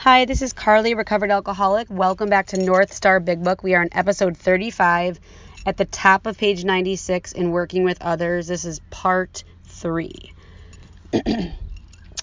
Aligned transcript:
Hi, 0.00 0.24
this 0.24 0.40
is 0.40 0.54
Carly, 0.54 0.94
recovered 0.94 1.30
alcoholic. 1.30 1.88
Welcome 1.90 2.30
back 2.30 2.46
to 2.46 2.56
North 2.64 2.90
Star 2.90 3.20
Big 3.20 3.44
Book. 3.44 3.62
We 3.62 3.74
are 3.74 3.82
on 3.82 3.90
episode 3.92 4.34
35 4.34 5.20
at 5.66 5.76
the 5.76 5.84
top 5.84 6.24
of 6.24 6.38
page 6.38 6.64
96 6.64 7.32
in 7.32 7.50
Working 7.50 7.84
with 7.84 8.00
Others. 8.00 8.46
This 8.46 8.64
is 8.64 8.80
part 8.88 9.44
three. 9.64 10.32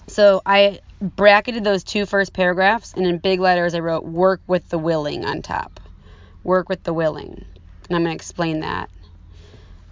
so 0.08 0.42
I 0.44 0.80
bracketed 1.00 1.62
those 1.62 1.84
two 1.84 2.04
first 2.04 2.32
paragraphs, 2.32 2.94
and 2.94 3.06
in 3.06 3.18
big 3.18 3.38
letters, 3.38 3.76
I 3.76 3.78
wrote 3.78 4.04
work 4.04 4.40
with 4.48 4.68
the 4.70 4.78
willing 4.78 5.24
on 5.24 5.40
top. 5.40 5.78
Work 6.42 6.68
with 6.68 6.82
the 6.82 6.92
willing. 6.92 7.44
And 7.88 7.96
I'm 7.96 8.02
going 8.02 8.06
to 8.06 8.12
explain 8.16 8.58
that. 8.58 8.90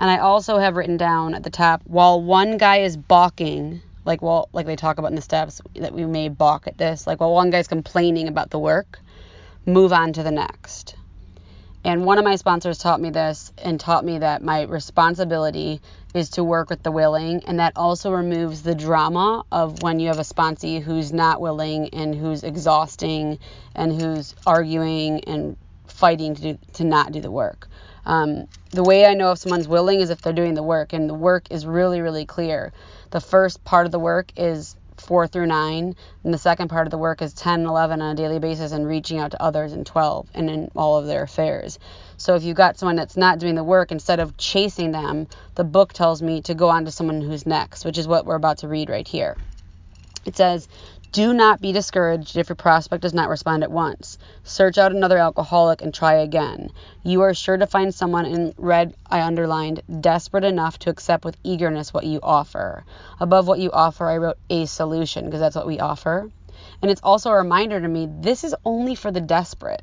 And 0.00 0.10
I 0.10 0.18
also 0.18 0.58
have 0.58 0.74
written 0.74 0.96
down 0.96 1.34
at 1.34 1.44
the 1.44 1.50
top 1.50 1.82
while 1.84 2.20
one 2.20 2.56
guy 2.56 2.78
is 2.78 2.96
balking 2.96 3.80
like 4.06 4.22
well 4.22 4.48
like 4.52 4.66
they 4.66 4.76
talk 4.76 4.98
about 4.98 5.10
in 5.10 5.16
the 5.16 5.22
steps 5.22 5.60
that 5.74 5.92
we 5.92 6.04
may 6.06 6.28
balk 6.28 6.66
at 6.66 6.78
this 6.78 7.06
like 7.06 7.20
while 7.20 7.32
one 7.32 7.50
guy's 7.50 7.68
complaining 7.68 8.28
about 8.28 8.50
the 8.50 8.58
work 8.58 9.00
move 9.66 9.92
on 9.92 10.12
to 10.12 10.22
the 10.22 10.30
next 10.30 10.96
and 11.84 12.04
one 12.04 12.18
of 12.18 12.24
my 12.24 12.34
sponsors 12.34 12.78
taught 12.78 13.00
me 13.00 13.10
this 13.10 13.52
and 13.58 13.78
taught 13.78 14.04
me 14.04 14.18
that 14.18 14.42
my 14.42 14.62
responsibility 14.62 15.80
is 16.14 16.30
to 16.30 16.42
work 16.42 16.70
with 16.70 16.82
the 16.82 16.90
willing 16.90 17.42
and 17.46 17.60
that 17.60 17.72
also 17.76 18.10
removes 18.10 18.62
the 18.62 18.74
drama 18.74 19.44
of 19.52 19.82
when 19.82 20.00
you 20.00 20.08
have 20.08 20.18
a 20.18 20.22
sponsee 20.22 20.80
who's 20.82 21.12
not 21.12 21.40
willing 21.40 21.88
and 21.90 22.14
who's 22.14 22.42
exhausting 22.42 23.38
and 23.74 23.92
who's 23.92 24.34
arguing 24.46 25.22
and 25.24 25.56
fighting 25.86 26.34
to 26.34 26.42
do, 26.42 26.58
to 26.72 26.84
not 26.84 27.12
do 27.12 27.20
the 27.20 27.30
work 27.30 27.68
um, 28.06 28.46
the 28.70 28.84
way 28.84 29.04
I 29.04 29.14
know 29.14 29.32
if 29.32 29.38
someone's 29.38 29.68
willing 29.68 30.00
is 30.00 30.10
if 30.10 30.22
they're 30.22 30.32
doing 30.32 30.54
the 30.54 30.62
work, 30.62 30.92
and 30.92 31.10
the 31.10 31.14
work 31.14 31.48
is 31.50 31.66
really, 31.66 32.00
really 32.00 32.24
clear. 32.24 32.72
The 33.10 33.20
first 33.20 33.64
part 33.64 33.86
of 33.86 33.92
the 33.92 33.98
work 33.98 34.32
is 34.36 34.76
four 34.96 35.26
through 35.26 35.46
nine, 35.46 35.94
and 36.24 36.34
the 36.34 36.38
second 36.38 36.68
part 36.68 36.86
of 36.86 36.90
the 36.90 36.98
work 36.98 37.22
is 37.22 37.32
10 37.34 37.60
and 37.60 37.68
11 37.68 38.00
on 38.00 38.12
a 38.12 38.14
daily 38.14 38.38
basis 38.38 38.72
and 38.72 38.86
reaching 38.86 39.18
out 39.18 39.32
to 39.32 39.42
others 39.42 39.72
in 39.72 39.84
12 39.84 40.28
and 40.34 40.50
in 40.50 40.70
all 40.74 40.96
of 40.98 41.06
their 41.06 41.22
affairs. 41.22 41.78
So 42.16 42.34
if 42.34 42.42
you've 42.42 42.56
got 42.56 42.78
someone 42.78 42.96
that's 42.96 43.16
not 43.16 43.38
doing 43.38 43.54
the 43.54 43.64
work, 43.64 43.92
instead 43.92 44.20
of 44.20 44.36
chasing 44.36 44.92
them, 44.92 45.28
the 45.54 45.64
book 45.64 45.92
tells 45.92 46.22
me 46.22 46.40
to 46.42 46.54
go 46.54 46.68
on 46.68 46.84
to 46.86 46.90
someone 46.90 47.20
who's 47.20 47.46
next, 47.46 47.84
which 47.84 47.98
is 47.98 48.08
what 48.08 48.24
we're 48.24 48.36
about 48.36 48.58
to 48.58 48.68
read 48.68 48.88
right 48.88 49.06
here. 49.06 49.36
It 50.24 50.36
says, 50.36 50.66
do 51.16 51.32
not 51.32 51.62
be 51.62 51.72
discouraged 51.72 52.36
if 52.36 52.50
your 52.50 52.56
prospect 52.56 53.00
does 53.00 53.14
not 53.14 53.30
respond 53.30 53.62
at 53.62 53.70
once. 53.70 54.18
Search 54.44 54.76
out 54.76 54.92
another 54.92 55.16
alcoholic 55.16 55.80
and 55.80 55.94
try 55.94 56.16
again. 56.16 56.68
You 57.04 57.22
are 57.22 57.32
sure 57.32 57.56
to 57.56 57.66
find 57.66 57.94
someone 57.94 58.26
in 58.26 58.52
red 58.58 58.94
I 59.06 59.22
underlined 59.22 59.80
desperate 60.02 60.44
enough 60.44 60.78
to 60.80 60.90
accept 60.90 61.24
with 61.24 61.38
eagerness 61.42 61.94
what 61.94 62.04
you 62.04 62.20
offer. 62.22 62.84
Above 63.18 63.48
what 63.48 63.60
you 63.60 63.72
offer, 63.72 64.06
I 64.06 64.18
wrote 64.18 64.36
a 64.50 64.66
solution 64.66 65.24
because 65.24 65.40
that's 65.40 65.56
what 65.56 65.66
we 65.66 65.80
offer. 65.80 66.30
And 66.82 66.90
it's 66.90 67.00
also 67.02 67.30
a 67.30 67.36
reminder 67.36 67.80
to 67.80 67.88
me 67.88 68.08
this 68.20 68.44
is 68.44 68.54
only 68.64 68.94
for 68.94 69.10
the 69.10 69.20
desperate. 69.20 69.82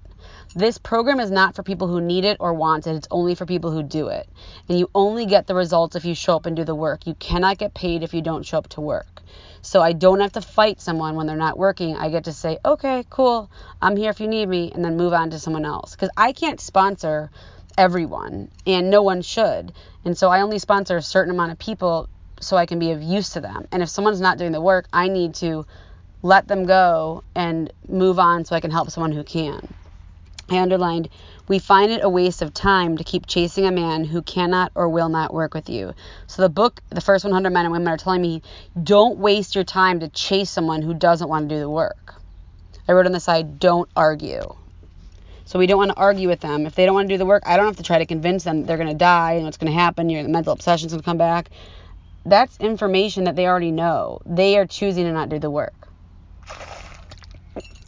This 0.56 0.78
program 0.78 1.20
is 1.20 1.32
not 1.32 1.56
for 1.56 1.64
people 1.64 1.88
who 1.88 2.00
need 2.00 2.26
it 2.26 2.38
or 2.40 2.54
want 2.54 2.88
it. 2.88 2.96
It's 2.96 3.08
only 3.10 3.36
for 3.36 3.46
people 3.46 3.72
who 3.72 3.84
do 3.84 4.08
it. 4.08 4.28
And 4.70 4.78
you 4.78 4.90
only 4.94 5.26
get 5.26 5.48
the 5.48 5.56
results 5.56 5.96
if 5.96 6.06
you 6.06 6.16
show 6.16 6.36
up 6.36 6.46
and 6.46 6.56
do 6.56 6.64
the 6.64 6.76
work. 6.76 7.08
You 7.08 7.16
cannot 7.16 7.58
get 7.58 7.74
paid 7.74 8.04
if 8.04 8.14
you 8.14 8.22
don't 8.22 8.46
show 8.46 8.60
up 8.60 8.70
to 8.70 8.82
work. 8.82 9.22
So 9.62 9.82
I 9.82 9.94
don't 9.94 10.20
have 10.20 10.34
to 10.34 10.42
fight 10.42 10.82
someone 10.82 11.16
when 11.16 11.26
they're 11.26 11.38
not 11.38 11.58
working. 11.58 11.96
I 11.96 12.10
get 12.10 12.26
to 12.26 12.34
say, 12.34 12.58
okay, 12.66 13.06
cool, 13.10 13.50
I'm 13.82 13.96
here 13.96 14.10
if 14.10 14.20
you 14.20 14.28
need 14.28 14.48
me, 14.48 14.72
and 14.74 14.84
then 14.84 14.98
move 14.98 15.14
on 15.14 15.30
to 15.32 15.40
someone 15.40 15.66
else. 15.66 15.92
Because 15.92 16.10
I 16.18 16.34
can't 16.34 16.60
sponsor 16.60 17.32
everyone, 17.78 18.52
and 18.68 18.90
no 18.90 19.02
one 19.02 19.22
should. 19.22 19.72
And 20.06 20.18
so 20.18 20.30
I 20.30 20.42
only 20.42 20.60
sponsor 20.60 20.98
a 20.98 21.02
certain 21.02 21.34
amount 21.34 21.54
of 21.54 21.60
people 21.60 22.10
so 22.42 22.58
I 22.58 22.66
can 22.66 22.78
be 22.78 22.92
of 22.92 23.02
use 23.02 23.30
to 23.32 23.42
them. 23.42 23.68
And 23.72 23.82
if 23.82 23.90
someone's 23.90 24.22
not 24.22 24.38
doing 24.38 24.52
the 24.52 24.62
work, 24.62 24.88
I 24.92 25.08
need 25.08 25.36
to 25.36 25.66
let 26.24 26.48
them 26.48 26.66
go 26.66 27.24
and 27.36 27.72
move 27.88 28.18
on 28.18 28.46
so 28.46 28.56
I 28.56 28.62
can 28.62 28.72
help 28.72 28.90
someone 28.90 29.12
who 29.12 29.24
can. 29.24 29.68
I 30.50 30.60
underlined, 30.60 31.10
we 31.48 31.60
find 31.60 31.92
it 31.92 32.04
a 32.04 32.10
waste 32.10 32.42
of 32.42 32.54
time 32.54 32.98
to 32.98 33.04
keep 33.04 33.28
chasing 33.28 33.66
a 33.66 33.72
man 33.72 34.06
who 34.06 34.22
cannot 34.22 34.72
or 34.76 34.90
will 34.90 35.10
not 35.10 35.34
work 35.34 35.54
with 35.54 35.70
you. 35.70 35.94
So 36.28 36.42
the 36.42 36.50
book, 36.50 36.82
the 36.90 37.02
first 37.02 37.24
100 37.26 37.50
men 37.52 37.66
and 37.66 37.72
women 37.72 37.88
are 37.88 37.98
telling 37.98 38.22
me, 38.22 38.42
don't 38.82 39.20
waste 39.20 39.56
your 39.56 39.64
time 39.64 40.00
to 40.00 40.10
chase 40.10 40.50
someone 40.50 40.82
who 40.82 40.94
doesn't 40.94 41.30
want 41.30 41.50
to 41.50 41.56
do 41.56 41.60
the 41.60 41.70
work. 41.70 42.16
I 42.88 42.94
wrote 42.94 43.06
on 43.06 43.12
the 43.12 43.20
side, 43.20 43.60
don't 43.60 43.90
argue. 43.96 44.56
So 45.46 45.60
we 45.60 45.68
don't 45.68 45.78
want 45.78 45.92
to 45.92 45.98
argue 45.98 46.30
with 46.30 46.40
them. 46.40 46.66
If 46.66 46.76
they 46.76 46.86
don't 46.86 46.96
want 46.96 47.10
to 47.10 47.14
do 47.14 47.18
the 47.18 47.26
work, 47.26 47.44
I 47.46 47.58
don't 47.58 47.66
have 47.66 47.78
to 47.78 47.84
try 47.84 47.98
to 47.98 48.06
convince 48.06 48.44
them 48.44 48.66
they're 48.66 48.78
going 48.78 48.90
to 48.90 48.96
die 48.96 49.34
and 49.34 49.44
what's 49.44 49.58
going 49.58 49.72
to 49.72 49.78
happen. 49.78 50.10
Your 50.10 50.28
mental 50.28 50.54
obsession's 50.54 50.94
going 50.94 51.02
to 51.02 51.06
come 51.06 51.18
back. 51.18 51.50
That's 52.26 52.58
information 52.60 53.26
that 53.26 53.36
they 53.36 53.46
already 53.46 53.72
know. 53.72 54.22
They 54.26 54.58
are 54.58 54.66
choosing 54.66 55.04
to 55.04 55.12
not 55.12 55.30
do 55.30 55.40
the 55.40 55.50
work. 55.50 55.83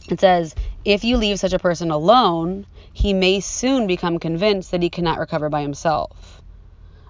It 0.08 0.20
says, 0.20 0.54
if 0.84 1.02
you 1.02 1.16
leave 1.16 1.40
such 1.40 1.52
a 1.52 1.58
person 1.58 1.90
alone, 1.90 2.66
he 2.92 3.12
may 3.12 3.40
soon 3.40 3.86
become 3.86 4.18
convinced 4.18 4.70
that 4.70 4.82
he 4.82 4.90
cannot 4.90 5.18
recover 5.18 5.48
by 5.48 5.62
himself. 5.62 6.42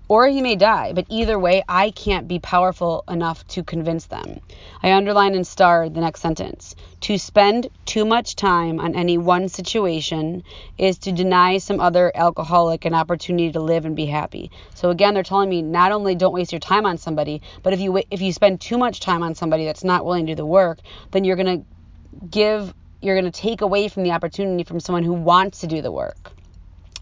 Or 0.09 0.29
he 0.29 0.41
may 0.41 0.55
die, 0.55 0.93
but 0.95 1.07
either 1.09 1.37
way, 1.37 1.65
I 1.69 1.91
can't 1.91 2.29
be 2.29 2.39
powerful 2.39 3.03
enough 3.09 3.45
to 3.49 3.65
convince 3.65 4.07
them. 4.07 4.39
I 4.81 4.93
underline 4.93 5.35
and 5.35 5.45
star 5.45 5.89
the 5.89 6.01
next 6.01 6.21
sentence. 6.21 6.77
To 7.03 7.19
spend 7.19 7.69
too 7.87 8.05
much 8.05 8.37
time 8.37 8.79
on 8.79 8.95
any 8.95 9.19
one 9.19 9.49
situation 9.49 10.45
is 10.79 10.97
to 10.99 11.13
deny 11.13 11.59
some 11.59 11.81
other 11.81 12.13
alcoholic 12.15 12.85
an 12.85 12.95
opportunity 12.95 13.51
to 13.51 13.61
live 13.61 13.85
and 13.85 13.97
be 13.97 14.07
happy. 14.07 14.53
So 14.75 14.91
again, 14.91 15.13
they're 15.13 15.25
telling 15.25 15.51
me 15.51 15.61
not 15.61 15.91
only 15.91 16.15
don't 16.15 16.33
waste 16.33 16.53
your 16.53 16.61
time 16.61 16.87
on 16.87 16.99
somebody, 16.99 17.43
but 17.65 17.73
if 17.73 17.81
you 17.81 18.01
if 18.09 18.23
you 18.23 18.33
spend 18.33 18.61
too 18.61 18.79
much 18.79 19.01
time 19.01 19.25
on 19.25 19.35
somebody 19.35 19.65
that's 19.65 19.85
not 19.85 20.05
willing 20.05 20.27
to 20.27 20.33
do 20.33 20.37
the 20.37 20.47
work, 20.47 20.79
then 21.11 21.25
you're 21.25 21.37
going 21.37 21.61
to 21.61 22.27
give 22.31 22.73
you're 23.01 23.19
going 23.19 23.31
to 23.31 23.41
take 23.41 23.61
away 23.61 23.89
from 23.89 24.03
the 24.03 24.13
opportunity 24.13 24.65
from 24.65 24.81
someone 24.81 25.05
who 25.05 25.13
wants 25.13 25.61
to 25.61 25.67
do 25.67 25.83
the 25.83 25.93
work, 25.93 26.33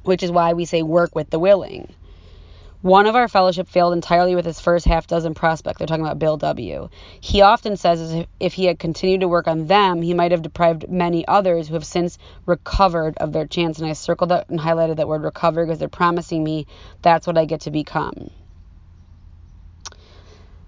which 0.02 0.22
is 0.22 0.30
why 0.30 0.52
we 0.52 0.64
say 0.64 0.82
work 0.82 1.14
with 1.14 1.30
the 1.30 1.38
willing. 1.38 1.94
One 2.82 3.06
of 3.06 3.16
our 3.16 3.28
fellowship 3.28 3.66
failed 3.66 3.94
entirely 3.94 4.34
with 4.34 4.44
his 4.44 4.60
first 4.60 4.84
half 4.84 5.06
dozen 5.06 5.32
prospect. 5.32 5.78
They're 5.78 5.86
talking 5.86 6.04
about 6.04 6.18
Bill 6.18 6.36
W. 6.36 6.90
He 7.18 7.40
often 7.40 7.78
says 7.78 8.26
if 8.38 8.52
he 8.52 8.66
had 8.66 8.78
continued 8.78 9.20
to 9.20 9.28
work 9.28 9.48
on 9.48 9.68
them, 9.68 10.02
he 10.02 10.12
might 10.12 10.32
have 10.32 10.42
deprived 10.42 10.90
many 10.90 11.26
others 11.26 11.66
who 11.66 11.74
have 11.74 11.86
since 11.86 12.18
recovered 12.44 13.16
of 13.16 13.32
their 13.32 13.46
chance. 13.46 13.78
And 13.78 13.88
I 13.88 13.94
circled 13.94 14.30
that 14.32 14.50
and 14.50 14.60
highlighted 14.60 14.96
that 14.96 15.08
word 15.08 15.22
recover 15.22 15.64
because 15.64 15.78
they're 15.78 15.88
promising 15.88 16.44
me 16.44 16.66
that's 17.00 17.26
what 17.26 17.38
I 17.38 17.46
get 17.46 17.62
to 17.62 17.70
become. 17.70 18.28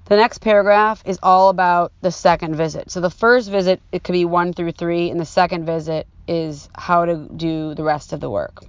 The 0.09 0.17
next 0.17 0.39
paragraph 0.39 1.03
is 1.05 1.19
all 1.21 1.49
about 1.49 1.91
the 2.01 2.13
second 2.13 2.55
visit. 2.55 2.93
So 2.93 3.01
the 3.01 3.11
first 3.11 3.51
visit, 3.51 3.83
it 3.91 4.05
could 4.05 4.13
be 4.13 4.25
one 4.25 4.53
through 4.53 4.71
three, 4.71 5.11
and 5.11 5.19
the 5.19 5.25
second 5.25 5.67
visit 5.67 6.07
is 6.29 6.69
how 6.77 7.07
to 7.07 7.29
do 7.35 7.75
the 7.75 7.83
rest 7.83 8.13
of 8.13 8.21
the 8.21 8.31
work. 8.31 8.63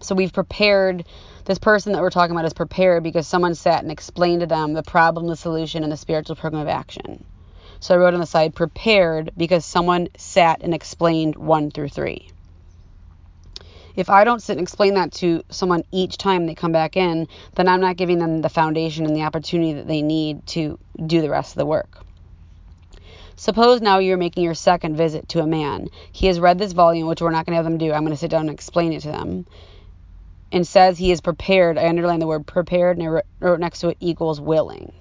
So 0.00 0.14
we've 0.14 0.32
prepared, 0.32 1.06
this 1.46 1.58
person 1.58 1.92
that 1.92 2.02
we're 2.02 2.10
talking 2.10 2.36
about 2.36 2.44
is 2.44 2.52
prepared 2.52 3.02
because 3.02 3.26
someone 3.26 3.54
sat 3.54 3.82
and 3.82 3.90
explained 3.90 4.40
to 4.40 4.46
them 4.46 4.74
the 4.74 4.82
problem, 4.82 5.26
the 5.26 5.36
solution, 5.36 5.84
and 5.84 5.90
the 5.90 5.96
spiritual 5.96 6.36
program 6.36 6.60
of 6.60 6.68
action. 6.68 7.24
So 7.80 7.94
I 7.94 7.98
wrote 7.98 8.12
on 8.12 8.20
the 8.20 8.26
side, 8.26 8.54
prepared 8.54 9.32
because 9.38 9.64
someone 9.64 10.08
sat 10.18 10.60
and 10.62 10.74
explained 10.74 11.36
one 11.36 11.70
through 11.70 11.88
three 11.88 12.28
if 13.96 14.10
I 14.10 14.24
don't 14.24 14.42
sit 14.42 14.58
and 14.58 14.60
explain 14.60 14.94
that 14.94 15.12
to 15.14 15.42
someone 15.50 15.84
each 15.90 16.18
time 16.18 16.46
they 16.46 16.54
come 16.54 16.72
back 16.72 16.96
in, 16.96 17.28
then 17.56 17.68
I'm 17.68 17.80
not 17.80 17.96
giving 17.96 18.18
them 18.18 18.42
the 18.42 18.48
foundation 18.48 19.06
and 19.06 19.14
the 19.14 19.22
opportunity 19.22 19.72
that 19.74 19.88
they 19.88 20.02
need 20.02 20.46
to 20.48 20.78
do 21.06 21.20
the 21.20 21.30
rest 21.30 21.52
of 21.52 21.58
the 21.58 21.66
work. 21.66 22.04
Suppose 23.36 23.80
now 23.80 23.98
you're 23.98 24.16
making 24.16 24.42
your 24.42 24.54
second 24.54 24.96
visit 24.96 25.28
to 25.28 25.40
a 25.40 25.46
man. 25.46 25.88
He 26.10 26.26
has 26.26 26.40
read 26.40 26.58
this 26.58 26.72
volume, 26.72 27.06
which 27.06 27.22
we're 27.22 27.30
not 27.30 27.46
going 27.46 27.52
to 27.52 27.56
have 27.56 27.64
them 27.64 27.78
do. 27.78 27.92
I'm 27.92 28.02
going 28.02 28.10
to 28.10 28.16
sit 28.16 28.32
down 28.32 28.42
and 28.42 28.50
explain 28.50 28.92
it 28.92 29.02
to 29.02 29.12
them. 29.12 29.46
And 30.50 30.66
says 30.66 30.98
he 30.98 31.12
is 31.12 31.20
prepared. 31.20 31.78
I 31.78 31.88
underline 31.88 32.18
the 32.18 32.26
word 32.26 32.46
prepared 32.46 32.98
and 32.98 33.06
I 33.06 33.22
wrote 33.38 33.60
next 33.60 33.80
to 33.80 33.90
it 33.90 33.96
equals 34.00 34.40
willing. 34.40 34.92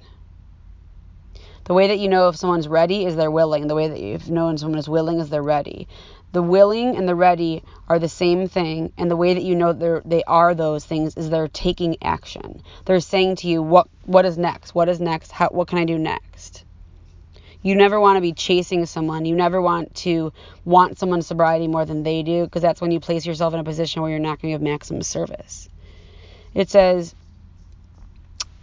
The 1.68 1.74
way 1.74 1.88
that 1.88 2.00
you 2.00 2.08
know 2.08 2.30
if 2.30 2.36
someone's 2.36 2.68
ready 2.68 3.06
is 3.06 3.16
they're 3.16 3.32
willing. 3.32 3.68
The 3.68 3.76
way 3.76 3.88
that 3.88 4.00
you've 4.00 4.30
known 4.30 4.58
someone 4.58 4.80
is 4.80 4.88
willing 4.88 5.20
is 5.20 5.30
they're 5.30 5.42
ready. 5.42 5.88
The 6.34 6.42
willing 6.44 6.96
and 6.96 7.08
the 7.08 7.16
ready 7.16 7.64
are 7.88 8.00
the 8.00 8.10
same 8.10 8.48
thing, 8.48 8.92
and 8.98 9.10
the 9.10 9.16
way 9.16 9.34
that 9.34 9.44
you 9.44 9.56
know 9.56 9.74
they're, 9.74 10.02
those 10.56 10.86
things 10.86 11.16
is 11.16 11.30
they're 11.30 11.48
taking 11.48 11.98
action. 12.02 12.62
They're 12.86 13.00
saying 13.00 13.38
to 13.38 13.48
you, 13.48 13.64
"What 13.64 13.88
what 14.06 14.26
is 14.26 14.38
next? 14.38 14.76
What 14.76 14.90
is 14.90 15.00
next? 15.00 15.32
How 15.32 15.48
what 15.50 15.68
can 15.68 15.78
I 15.78 15.86
do 15.86 15.98
next?" 15.98 16.66
You 17.62 17.76
never 17.76 18.00
want 18.00 18.18
to 18.18 18.22
be 18.22 18.34
chasing 18.34 18.86
someone. 18.86 19.26
You 19.26 19.36
never 19.36 19.62
want 19.62 19.96
to 19.96 20.32
want 20.64 21.00
someone's 21.00 21.28
sobriety 21.28 21.68
more 21.68 21.86
than 21.86 22.04
they 22.04 22.24
do, 22.24 22.44
because 22.44 22.62
that's 22.62 22.82
when 22.82 22.92
you 22.92 23.00
place 23.00 23.26
yourself 23.26 23.54
in 23.54 23.60
a 23.60 23.64
position 23.64 24.02
where 24.02 24.12
you're 24.12 24.20
not 24.20 24.42
going 24.42 24.54
to 24.54 24.60
give 24.60 24.62
maximum 24.62 25.02
service. 25.02 25.68
It 26.54 26.70
says 26.70 27.16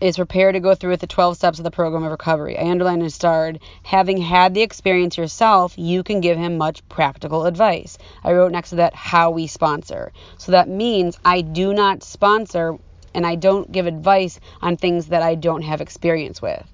is 0.00 0.16
prepared 0.16 0.54
to 0.54 0.60
go 0.60 0.74
through 0.74 0.90
with 0.90 1.00
the 1.00 1.06
12 1.06 1.36
steps 1.36 1.58
of 1.58 1.64
the 1.64 1.70
program 1.70 2.04
of 2.04 2.10
recovery. 2.10 2.58
I 2.58 2.70
underlined 2.70 3.02
and 3.02 3.12
starred, 3.12 3.60
having 3.82 4.18
had 4.18 4.54
the 4.54 4.62
experience 4.62 5.16
yourself, 5.16 5.74
you 5.78 6.02
can 6.02 6.20
give 6.20 6.36
him 6.36 6.58
much 6.58 6.86
practical 6.88 7.46
advice. 7.46 7.96
I 8.22 8.32
wrote 8.32 8.52
next 8.52 8.70
to 8.70 8.76
that 8.76 8.94
how 8.94 9.30
we 9.30 9.46
sponsor. 9.46 10.12
So 10.38 10.52
that 10.52 10.68
means 10.68 11.18
I 11.24 11.40
do 11.40 11.72
not 11.72 12.02
sponsor 12.02 12.78
and 13.14 13.24
I 13.24 13.36
don't 13.36 13.70
give 13.70 13.86
advice 13.86 14.40
on 14.60 14.76
things 14.76 15.06
that 15.06 15.22
I 15.22 15.36
don't 15.36 15.62
have 15.62 15.80
experience 15.80 16.42
with. 16.42 16.66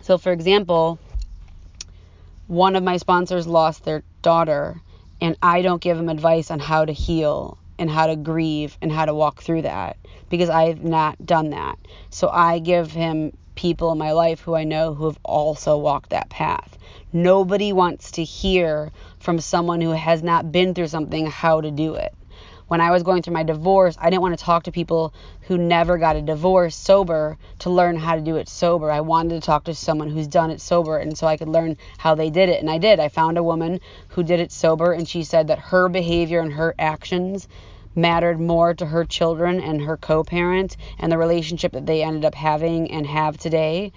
So, 0.00 0.18
for 0.18 0.32
example, 0.32 0.98
one 2.46 2.76
of 2.76 2.82
my 2.82 2.96
sponsors 2.96 3.46
lost 3.46 3.84
their 3.84 4.02
daughter, 4.22 4.80
and 5.20 5.36
I 5.42 5.62
don't 5.62 5.82
give 5.82 5.98
him 5.98 6.08
advice 6.08 6.50
on 6.50 6.60
how 6.60 6.84
to 6.84 6.92
heal 6.92 7.58
and 7.78 7.90
how 7.90 8.06
to 8.06 8.16
grieve 8.16 8.76
and 8.80 8.90
how 8.90 9.04
to 9.04 9.14
walk 9.14 9.42
through 9.42 9.62
that 9.62 9.96
because 10.30 10.48
I've 10.48 10.82
not 10.82 11.24
done 11.24 11.50
that. 11.50 11.78
So 12.10 12.28
I 12.28 12.58
give 12.58 12.90
him 12.92 13.32
people 13.54 13.92
in 13.92 13.98
my 13.98 14.12
life 14.12 14.40
who 14.40 14.54
I 14.54 14.64
know 14.64 14.94
who 14.94 15.06
have 15.06 15.18
also 15.24 15.76
walked 15.78 16.10
that 16.10 16.28
path. 16.28 16.78
Nobody 17.12 17.72
wants 17.72 18.10
to 18.12 18.24
hear 18.24 18.92
from 19.18 19.40
someone 19.40 19.80
who 19.80 19.90
has 19.90 20.22
not 20.22 20.52
been 20.52 20.74
through 20.74 20.88
something 20.88 21.26
how 21.26 21.60
to 21.60 21.70
do 21.70 21.94
it 21.94 22.15
when 22.68 22.80
I 22.80 22.90
was 22.90 23.02
going 23.02 23.22
through 23.22 23.34
my 23.34 23.44
divorce, 23.44 23.96
I 24.00 24.10
didn't 24.10 24.22
want 24.22 24.36
to 24.38 24.44
talk 24.44 24.64
to 24.64 24.72
people 24.72 25.14
who 25.42 25.56
never 25.56 25.98
got 25.98 26.16
a 26.16 26.22
divorce 26.22 26.74
sober 26.74 27.38
to 27.60 27.70
learn 27.70 27.96
how 27.96 28.16
to 28.16 28.20
do 28.20 28.36
it 28.36 28.48
sober. 28.48 28.90
I 28.90 29.00
wanted 29.00 29.40
to 29.40 29.40
talk 29.40 29.64
to 29.64 29.74
someone 29.74 30.10
who's 30.10 30.26
done 30.26 30.50
it 30.50 30.60
sober 30.60 30.98
and 30.98 31.16
so 31.16 31.26
I 31.26 31.36
could 31.36 31.48
learn 31.48 31.76
how 31.98 32.14
they 32.14 32.30
did 32.30 32.48
it. 32.48 32.60
And 32.60 32.70
I 32.70 32.78
did. 32.78 32.98
I 32.98 33.08
found 33.08 33.38
a 33.38 33.42
woman 33.42 33.80
who 34.08 34.22
did 34.22 34.40
it 34.40 34.50
sober 34.50 34.92
and 34.92 35.08
she 35.08 35.22
said 35.22 35.46
that 35.48 35.58
her 35.58 35.88
behavior 35.88 36.40
and 36.40 36.52
her 36.54 36.74
actions 36.78 37.46
mattered 37.94 38.40
more 38.40 38.74
to 38.74 38.86
her 38.86 39.04
children 39.04 39.60
and 39.60 39.82
her 39.82 39.96
co 39.96 40.24
parent 40.24 40.76
and 40.98 41.10
the 41.10 41.18
relationship 41.18 41.72
that 41.72 41.86
they 41.86 42.02
ended 42.02 42.24
up 42.24 42.34
having 42.34 42.90
and 42.90 43.06
have 43.06 43.38
today 43.38 43.92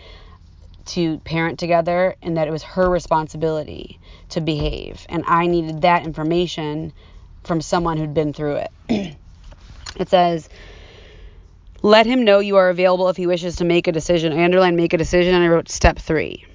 to 0.86 1.19
parent 1.19 1.60
together 1.60 2.15
and 2.22 2.38
that 2.38 2.48
it 2.48 2.51
was 2.51 2.63
her 2.63 2.89
responsibility 2.89 4.00
to 4.30 4.42
behave. 4.42 5.06
And 5.10 5.24
I 5.27 5.48
needed 5.48 5.81
that 5.81 6.06
information 6.06 6.94
from 7.44 7.62
someone 7.62 7.97
who'd 7.97 8.13
been 8.13 8.33
through 8.33 8.56
it. 8.56 8.71
it 9.97 10.09
says, 10.09 10.50
let 11.81 12.06
him 12.06 12.25
know 12.25 12.39
you 12.39 12.57
are 12.57 12.69
available 12.69 13.07
if 13.09 13.18
he 13.18 13.27
wishes 13.27 13.57
to 13.57 13.65
make 13.65 13.88
a 13.88 13.91
decision. 13.91 14.33
I 14.33 14.44
underlined 14.44 14.75
make 14.75 14.94
a 14.94 14.97
decision 14.97 15.33
and 15.33 15.44
I 15.44 15.47
wrote 15.47 15.69
step 15.69 15.97
three. 15.97 16.45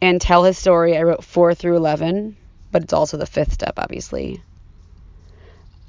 And 0.00 0.20
tell 0.20 0.44
his 0.44 0.56
story. 0.56 0.96
I 0.96 1.02
wrote 1.02 1.24
four 1.24 1.54
through 1.54 1.76
11, 1.76 2.36
but 2.70 2.82
it's 2.84 2.92
also 2.92 3.16
the 3.16 3.26
fifth 3.26 3.52
step, 3.52 3.74
obviously. 3.76 4.42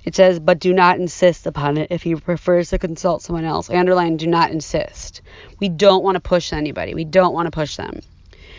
It 0.03 0.15
says, 0.15 0.39
but 0.39 0.59
do 0.59 0.73
not 0.73 0.97
insist 0.97 1.45
upon 1.45 1.77
it 1.77 1.89
if 1.91 2.01
he 2.01 2.15
prefers 2.15 2.71
to 2.71 2.79
consult 2.79 3.21
someone 3.21 3.45
else. 3.45 3.69
I 3.69 3.77
underline, 3.77 4.17
do 4.17 4.25
not 4.25 4.49
insist. 4.49 5.21
We 5.59 5.69
don't 5.69 6.03
want 6.03 6.15
to 6.15 6.19
push 6.19 6.51
anybody. 6.51 6.95
We 6.95 7.05
don't 7.05 7.33
want 7.33 7.45
to 7.45 7.51
push 7.51 7.75
them. 7.77 8.01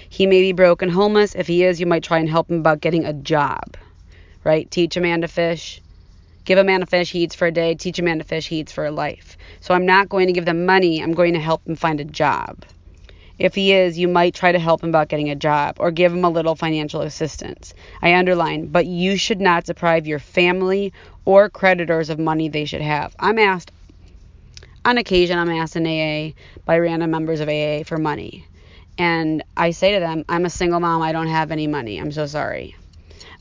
He 0.09 0.27
may 0.27 0.41
be 0.41 0.53
broke 0.53 0.81
and 0.81 0.93
homeless. 0.93 1.35
If 1.35 1.49
he 1.49 1.65
is, 1.65 1.81
you 1.81 1.87
might 1.87 2.05
try 2.05 2.19
and 2.19 2.31
help 2.31 2.49
him 2.49 2.61
about 2.61 2.81
getting 2.81 3.05
a 3.05 3.13
job 3.13 3.77
right? 4.45 4.71
Teach 4.71 4.97
a 4.97 5.01
man 5.01 5.21
to 5.23 5.29
fish. 5.29 5.81
Give 6.45 6.59
a 6.59 6.65
man 6.65 6.83
a 6.83 6.87
fish, 6.87 7.13
he 7.13 7.21
eats 7.21 7.37
for 7.37 7.47
a 7.47 7.53
day. 7.53 7.75
Teach 7.75 7.99
a 7.99 8.03
man 8.03 8.19
to 8.19 8.25
fish, 8.25 8.49
he 8.49 8.61
eats 8.61 8.73
for 8.73 8.85
a 8.85 8.91
life. 8.91 9.37
So 9.61 9.75
I'm 9.75 9.87
not 9.87 10.09
going 10.09 10.27
to 10.27 10.33
give 10.33 10.45
them 10.45 10.67
money. 10.67 11.01
I'm 11.01 11.13
going 11.13 11.35
to 11.35 11.41
help 11.41 11.65
them 11.65 11.77
find 11.77 12.01
a 12.01 12.05
job. 12.05 12.65
If 13.39 13.55
he 13.55 13.73
is, 13.73 13.99
you 13.99 14.09
might 14.09 14.35
try 14.35 14.53
to 14.53 14.59
help 14.59 14.83
him 14.83 14.91
about 14.91 15.09
getting 15.09 15.31
a 15.31 15.37
job 15.37 15.77
or 15.79 15.91
give 15.91 16.13
him 16.13 16.25
a 16.25 16.31
little 16.31 16.55
financial 16.55 17.01
assistance. 17.01 17.75
I 18.01 18.15
underline, 18.15 18.67
but 18.67 18.87
you 18.87 19.17
should 19.17 19.41
not 19.41 19.65
deprive 19.65 20.07
your 20.07 20.19
family 20.19 20.93
or 21.25 21.49
creditors 21.49 22.11
of 22.11 22.19
money 22.19 22.49
they 22.49 22.65
should 22.65 22.83
have. 22.83 23.15
I'm 23.19 23.39
asked, 23.39 23.73
on 24.85 24.99
occasion, 24.99 25.39
I'm 25.39 25.51
asked 25.51 25.77
in 25.77 25.87
AA 25.87 26.35
by 26.65 26.79
random 26.79 27.11
members 27.11 27.41
of 27.41 27.49
AA 27.49 27.85
for 27.85 27.99
money. 27.99 28.47
And 28.99 29.43
I 29.57 29.71
say 29.71 29.95
to 29.95 30.01
them, 30.01 30.25
I'm 30.29 30.45
a 30.45 30.51
single 30.51 30.81
mom. 30.81 31.03
I 31.03 31.13
don't 31.13 31.29
have 31.29 31.51
any 31.51 31.67
money. 31.67 31.99
I'm 31.99 32.13
so 32.13 32.27
sorry. 32.27 32.77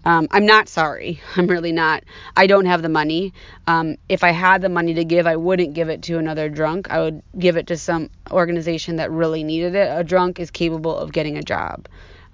Um, 0.03 0.27
I'm 0.31 0.45
not 0.45 0.67
sorry. 0.67 1.21
I'm 1.35 1.47
really 1.47 1.71
not. 1.71 2.03
I 2.35 2.47
don't 2.47 2.65
have 2.65 2.81
the 2.81 2.89
money. 2.89 3.33
Um, 3.67 3.97
if 4.09 4.23
I 4.23 4.31
had 4.31 4.61
the 4.61 4.69
money 4.69 4.93
to 4.95 5.05
give, 5.05 5.27
I 5.27 5.35
wouldn't 5.35 5.73
give 5.73 5.89
it 5.89 6.03
to 6.03 6.17
another 6.17 6.49
drunk. 6.49 6.89
I 6.89 6.99
would 6.99 7.21
give 7.37 7.57
it 7.57 7.67
to 7.67 7.77
some 7.77 8.09
organization 8.31 8.97
that 8.97 9.11
really 9.11 9.43
needed 9.43 9.75
it. 9.75 9.89
A 9.91 10.03
drunk 10.03 10.39
is 10.39 10.51
capable 10.51 10.95
of 10.95 11.11
getting 11.11 11.37
a 11.37 11.43
job. 11.43 11.87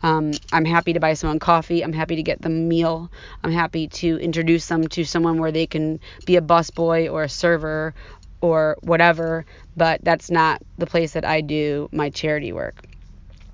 Um, 0.03 0.31
I'm 0.51 0.65
happy 0.65 0.93
to 0.93 0.99
buy 0.99 1.15
someone 1.15 1.39
coffee. 1.39 1.83
I'm 1.83 1.93
happy 1.93 2.15
to 2.17 2.23
get 2.23 2.41
them 2.41 2.51
a 2.51 2.55
meal. 2.55 3.11
I'm 3.43 3.51
happy 3.51 3.87
to 3.87 4.17
introduce 4.19 4.67
them 4.67 4.87
to 4.89 5.03
someone 5.03 5.39
where 5.39 5.51
they 5.51 5.65
can 5.65 5.99
be 6.25 6.35
a 6.35 6.41
busboy 6.41 7.11
or 7.11 7.23
a 7.23 7.29
server 7.29 7.95
or 8.39 8.77
whatever, 8.81 9.45
but 9.75 9.99
that's 10.03 10.29
not 10.29 10.61
the 10.77 10.85
place 10.85 11.13
that 11.13 11.25
I 11.25 11.41
do 11.41 11.89
my 11.91 12.11
charity 12.11 12.51
work. 12.51 12.83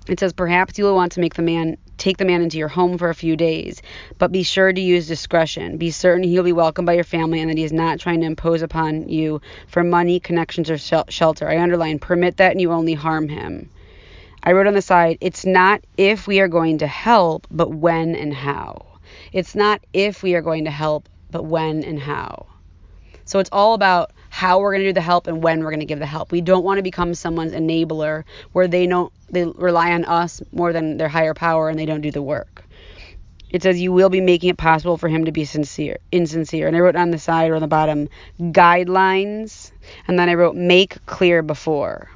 It 0.06 0.20
says, 0.20 0.34
perhaps 0.34 0.78
you 0.78 0.84
will 0.84 0.94
want 0.94 1.12
to 1.12 1.20
make 1.20 1.34
the 1.34 1.42
man 1.42 1.78
take 2.04 2.18
the 2.18 2.24
man 2.26 2.42
into 2.42 2.58
your 2.58 2.68
home 2.68 2.98
for 2.98 3.08
a 3.08 3.14
few 3.14 3.34
days, 3.34 3.80
but 4.18 4.30
be 4.30 4.42
sure 4.42 4.70
to 4.70 4.80
use 4.80 5.08
discretion. 5.08 5.78
Be 5.78 5.90
certain 5.90 6.22
he'll 6.22 6.42
be 6.42 6.52
welcomed 6.52 6.84
by 6.84 6.92
your 6.92 7.02
family 7.02 7.40
and 7.40 7.48
that 7.48 7.56
he 7.56 7.64
is 7.64 7.72
not 7.72 7.98
trying 7.98 8.20
to 8.20 8.26
impose 8.26 8.60
upon 8.60 9.08
you 9.08 9.40
for 9.68 9.82
money, 9.82 10.20
connections, 10.20 10.68
or 10.70 10.76
shelter. 10.76 11.48
I 11.48 11.58
underline, 11.58 11.98
permit 11.98 12.36
that 12.36 12.52
and 12.52 12.60
you 12.60 12.72
only 12.72 12.92
harm 12.92 13.30
him. 13.30 13.70
I 14.42 14.52
wrote 14.52 14.66
on 14.66 14.74
the 14.74 14.82
side, 14.82 15.16
it's 15.22 15.46
not 15.46 15.80
if 15.96 16.26
we 16.26 16.40
are 16.40 16.48
going 16.48 16.76
to 16.78 16.86
help, 16.86 17.46
but 17.50 17.70
when 17.70 18.14
and 18.14 18.34
how. 18.34 18.84
It's 19.32 19.54
not 19.54 19.80
if 19.94 20.22
we 20.22 20.34
are 20.34 20.42
going 20.42 20.66
to 20.66 20.70
help, 20.70 21.08
but 21.30 21.46
when 21.46 21.82
and 21.84 21.98
how. 21.98 22.44
So 23.24 23.38
it's 23.38 23.50
all 23.50 23.72
about 23.72 24.12
how 24.28 24.60
we're 24.60 24.72
going 24.72 24.82
to 24.82 24.90
do 24.90 24.92
the 24.92 25.00
help 25.00 25.26
and 25.26 25.42
when 25.42 25.64
we're 25.64 25.70
going 25.70 25.80
to 25.80 25.86
give 25.86 26.00
the 26.00 26.06
help. 26.06 26.30
We 26.30 26.42
don't 26.42 26.64
want 26.64 26.76
to 26.76 26.82
become 26.82 27.14
someone's 27.14 27.52
enabler 27.52 28.24
where 28.52 28.68
they 28.68 28.86
don't 28.86 29.12
they 29.34 29.44
rely 29.44 29.92
on 29.92 30.04
us 30.04 30.42
more 30.52 30.72
than 30.72 30.96
their 30.96 31.08
higher 31.08 31.34
power 31.34 31.68
and 31.68 31.78
they 31.78 31.86
don't 31.86 32.00
do 32.00 32.10
the 32.10 32.22
work. 32.22 32.64
It 33.50 33.62
says 33.62 33.80
you 33.80 33.92
will 33.92 34.10
be 34.10 34.20
making 34.20 34.50
it 34.50 34.56
possible 34.56 34.96
for 34.96 35.08
him 35.08 35.26
to 35.26 35.32
be 35.32 35.44
sincere, 35.44 35.98
insincere. 36.10 36.66
And 36.66 36.76
I 36.76 36.80
wrote 36.80 36.96
on 36.96 37.12
the 37.12 37.20
side 37.20 37.50
or 37.50 37.54
on 37.54 37.60
the 37.60 37.68
bottom 37.68 38.08
guidelines, 38.40 39.70
and 40.08 40.18
then 40.18 40.28
I 40.28 40.34
wrote 40.34 40.56
make 40.56 41.04
clear 41.06 41.40
before. 41.40 42.10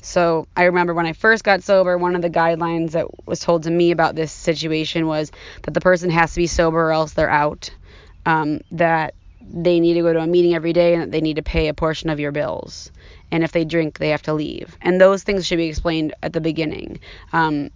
So 0.00 0.46
I 0.56 0.64
remember 0.64 0.94
when 0.94 1.04
I 1.04 1.12
first 1.12 1.44
got 1.44 1.62
sober, 1.62 1.98
one 1.98 2.16
of 2.16 2.22
the 2.22 2.30
guidelines 2.30 2.92
that 2.92 3.06
was 3.26 3.40
told 3.40 3.64
to 3.64 3.70
me 3.70 3.90
about 3.90 4.14
this 4.14 4.32
situation 4.32 5.06
was 5.06 5.30
that 5.62 5.74
the 5.74 5.80
person 5.80 6.08
has 6.10 6.32
to 6.32 6.40
be 6.40 6.46
sober 6.46 6.88
or 6.88 6.92
else 6.92 7.12
they're 7.12 7.28
out. 7.28 7.70
Um, 8.24 8.60
that 8.70 9.14
they 9.48 9.80
need 9.80 9.94
to 9.94 10.02
go 10.02 10.12
to 10.12 10.20
a 10.20 10.26
meeting 10.26 10.54
every 10.54 10.72
day 10.72 10.94
and 10.94 11.02
that 11.02 11.10
they 11.10 11.20
need 11.20 11.36
to 11.36 11.42
pay 11.42 11.68
a 11.68 11.74
portion 11.74 12.10
of 12.10 12.20
your 12.20 12.32
bills. 12.32 12.90
And 13.30 13.42
if 13.44 13.52
they 13.52 13.64
drink, 13.64 13.98
they 13.98 14.10
have 14.10 14.22
to 14.22 14.32
leave. 14.32 14.76
And 14.80 15.00
those 15.00 15.22
things 15.22 15.46
should 15.46 15.58
be 15.58 15.66
explained 15.66 16.14
at 16.22 16.32
the 16.32 16.40
beginning. 16.40 17.00
Um, 17.32 17.70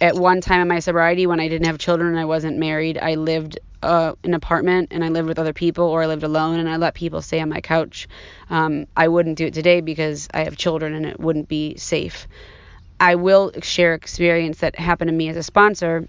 at 0.00 0.14
one 0.14 0.40
time 0.40 0.62
in 0.62 0.68
my 0.68 0.78
sobriety, 0.78 1.26
when 1.26 1.40
I 1.40 1.48
didn't 1.48 1.66
have 1.66 1.78
children 1.78 2.10
and 2.10 2.18
I 2.18 2.24
wasn't 2.24 2.58
married, 2.58 2.98
I 2.98 3.16
lived 3.16 3.58
uh, 3.82 4.14
an 4.24 4.34
apartment 4.34 4.88
and 4.90 5.04
I 5.04 5.08
lived 5.08 5.28
with 5.28 5.38
other 5.38 5.52
people 5.52 5.84
or 5.84 6.02
I 6.02 6.06
lived 6.06 6.22
alone 6.22 6.58
and 6.58 6.68
I 6.68 6.76
let 6.76 6.94
people 6.94 7.22
stay 7.22 7.40
on 7.40 7.48
my 7.48 7.60
couch. 7.60 8.08
Um, 8.48 8.86
I 8.96 9.08
wouldn't 9.08 9.38
do 9.38 9.46
it 9.46 9.54
today 9.54 9.80
because 9.80 10.28
I 10.32 10.44
have 10.44 10.56
children 10.56 10.94
and 10.94 11.06
it 11.06 11.20
wouldn't 11.20 11.48
be 11.48 11.76
safe. 11.76 12.28
I 12.98 13.14
will 13.14 13.52
share 13.62 13.94
experience 13.94 14.58
that 14.58 14.78
happened 14.78 15.08
to 15.08 15.14
me 15.14 15.28
as 15.28 15.36
a 15.36 15.42
sponsor. 15.42 16.06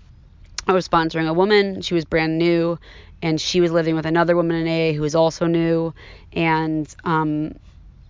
I 0.68 0.74
was 0.74 0.88
sponsoring 0.88 1.28
a 1.28 1.34
woman. 1.34 1.82
She 1.82 1.94
was 1.94 2.06
brand 2.06 2.38
new 2.38 2.78
and 3.22 3.40
she 3.40 3.62
was 3.62 3.72
living 3.72 3.96
with 3.96 4.06
another 4.06 4.36
woman 4.36 4.66
in 4.66 4.68
AA 4.68 4.96
who 4.96 5.02
was 5.02 5.16
also 5.16 5.46
new, 5.46 5.94
and 6.34 6.94
um, 7.04 7.54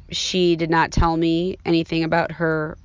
she 0.09 0.55
did 0.55 0.69
not 0.69 0.91
tell 0.91 1.17
me 1.17 1.57
anything 1.65 2.03
about 2.03 2.31
her 2.31 2.77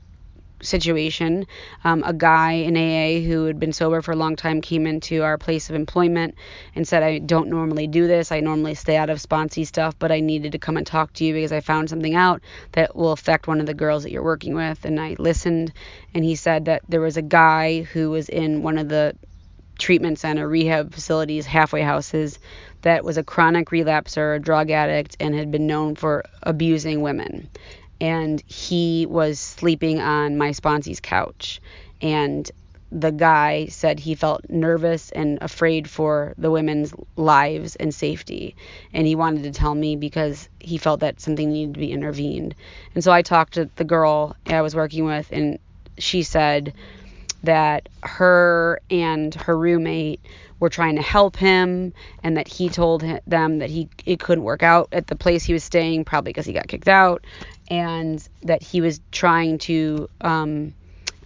situation. 0.63 1.47
Um, 1.85 2.03
a 2.05 2.13
guy 2.13 2.53
in 2.53 2.77
AA 2.77 3.25
who 3.27 3.45
had 3.45 3.61
been 3.61 3.73
sober 3.73 4.01
for 4.03 4.13
a 4.13 4.17
long 4.17 4.37
time 4.37 4.61
came 4.61 4.87
into 4.87 5.23
our 5.23 5.37
place 5.37 5.69
of 5.69 5.77
employment 5.77 6.35
and 6.75 6.89
said, 6.89 7.03
I 7.03 7.19
don't 7.19 7.49
normally 7.49 7.87
do 7.87 8.07
this. 8.07 8.33
I 8.33 8.41
normally 8.41 8.75
stay 8.75 8.97
out 8.97 9.11
of 9.11 9.19
sponsee 9.19 9.67
stuff, 9.67 9.97
but 9.99 10.11
I 10.11 10.21
needed 10.21 10.53
to 10.53 10.59
come 10.59 10.77
and 10.77 10.87
talk 10.87 11.13
to 11.15 11.25
you 11.25 11.35
because 11.35 11.53
I 11.53 11.61
found 11.61 11.91
something 11.91 12.15
out 12.15 12.41
that 12.73 12.97
will 12.97 13.13
affect 13.13 13.47
one 13.47 13.61
of 13.61 13.67
the 13.67 13.75
girls 13.75 14.03
that 14.03 14.11
you're 14.11 14.23
working 14.23 14.55
with. 14.55 14.85
And 14.85 14.99
I 14.99 15.15
listened, 15.19 15.73
and 16.15 16.25
he 16.25 16.35
said 16.35 16.65
that 16.65 16.83
there 16.89 17.03
was 17.03 17.17
a 17.17 17.23
guy 17.23 17.83
who 17.83 18.11
was 18.11 18.29
in 18.29 18.63
one 18.63 18.79
of 18.79 18.89
the 18.89 19.15
treatment 19.79 20.19
center, 20.19 20.49
rehab 20.49 20.93
facilities, 20.93 21.47
halfway 21.47 21.83
houses 21.83 22.39
that 22.83 23.05
was 23.05 23.17
a 23.17 23.25
chronic 23.25 23.71
relapser, 23.71 24.37
a 24.37 24.39
drug 24.39 24.71
addict, 24.71 25.17
and 25.21 25.35
had 25.35 25.51
been 25.51 25.67
known 25.67 25.95
for 25.95 26.25
abusing 26.43 27.01
women. 27.01 27.49
And 28.01 28.43
he 28.47 29.07
was 29.07 29.41
sleeping 29.41 30.01
on 30.01 30.37
my 30.37 30.53
sponsee's 30.53 31.01
couch. 31.01 31.61
And 32.01 32.51
the 32.93 33.11
guy 33.11 33.67
said 33.67 33.99
he 33.99 34.15
felt 34.15 34.49
nervous 34.49 35.11
and 35.11 35.39
afraid 35.41 35.91
for 35.91 36.35
the 36.39 36.51
women's 36.51 36.95
lives 37.17 37.75
and 37.77 37.95
safety. 37.95 38.55
And 38.93 39.07
he 39.07 39.17
wanted 39.17 39.43
to 39.43 39.51
tell 39.51 39.75
me 39.75 39.97
because 39.97 40.49
he 40.61 40.79
felt 40.79 41.01
that 41.01 41.21
something 41.21 41.51
needed 41.51 41.75
to 41.75 41.81
be 41.81 41.91
intervened. 41.91 42.55
And 42.95 43.03
so 43.03 43.11
I 43.11 43.23
talked 43.23 43.55
to 43.55 43.69
the 43.77 43.85
girl 43.85 44.37
I 44.47 44.63
was 44.63 44.77
working 44.77 45.05
with, 45.05 45.33
and 45.33 45.59
she 45.99 46.23
said, 46.23 46.75
that 47.43 47.89
her 48.03 48.81
and 48.91 49.35
her 49.35 49.57
roommate 49.57 50.21
were 50.59 50.71
trying 50.71 50.97
to 50.97 51.03
help 51.03 51.37
him 51.37 51.93
and 52.23 52.37
that 52.37 52.49
he 52.49 52.69
told 52.69 53.03
them 53.27 53.59
that 53.59 53.71
he 53.71 53.89
it 54.07 54.21
couldn't 54.21 54.45
work 54.45 54.63
out 54.63 54.89
at 54.93 55.07
the 55.09 55.17
place 55.17 55.45
he 55.45 55.53
was 55.53 55.63
staying 55.65 56.05
probably 56.05 56.31
because 56.31 56.47
he 56.47 56.53
got 56.53 56.67
kicked 56.69 56.89
out 56.89 57.25
and 57.69 58.27
that 58.43 58.63
he 58.63 58.81
was 58.81 59.01
trying 59.13 59.59
to 59.59 60.09
um, 60.23 60.73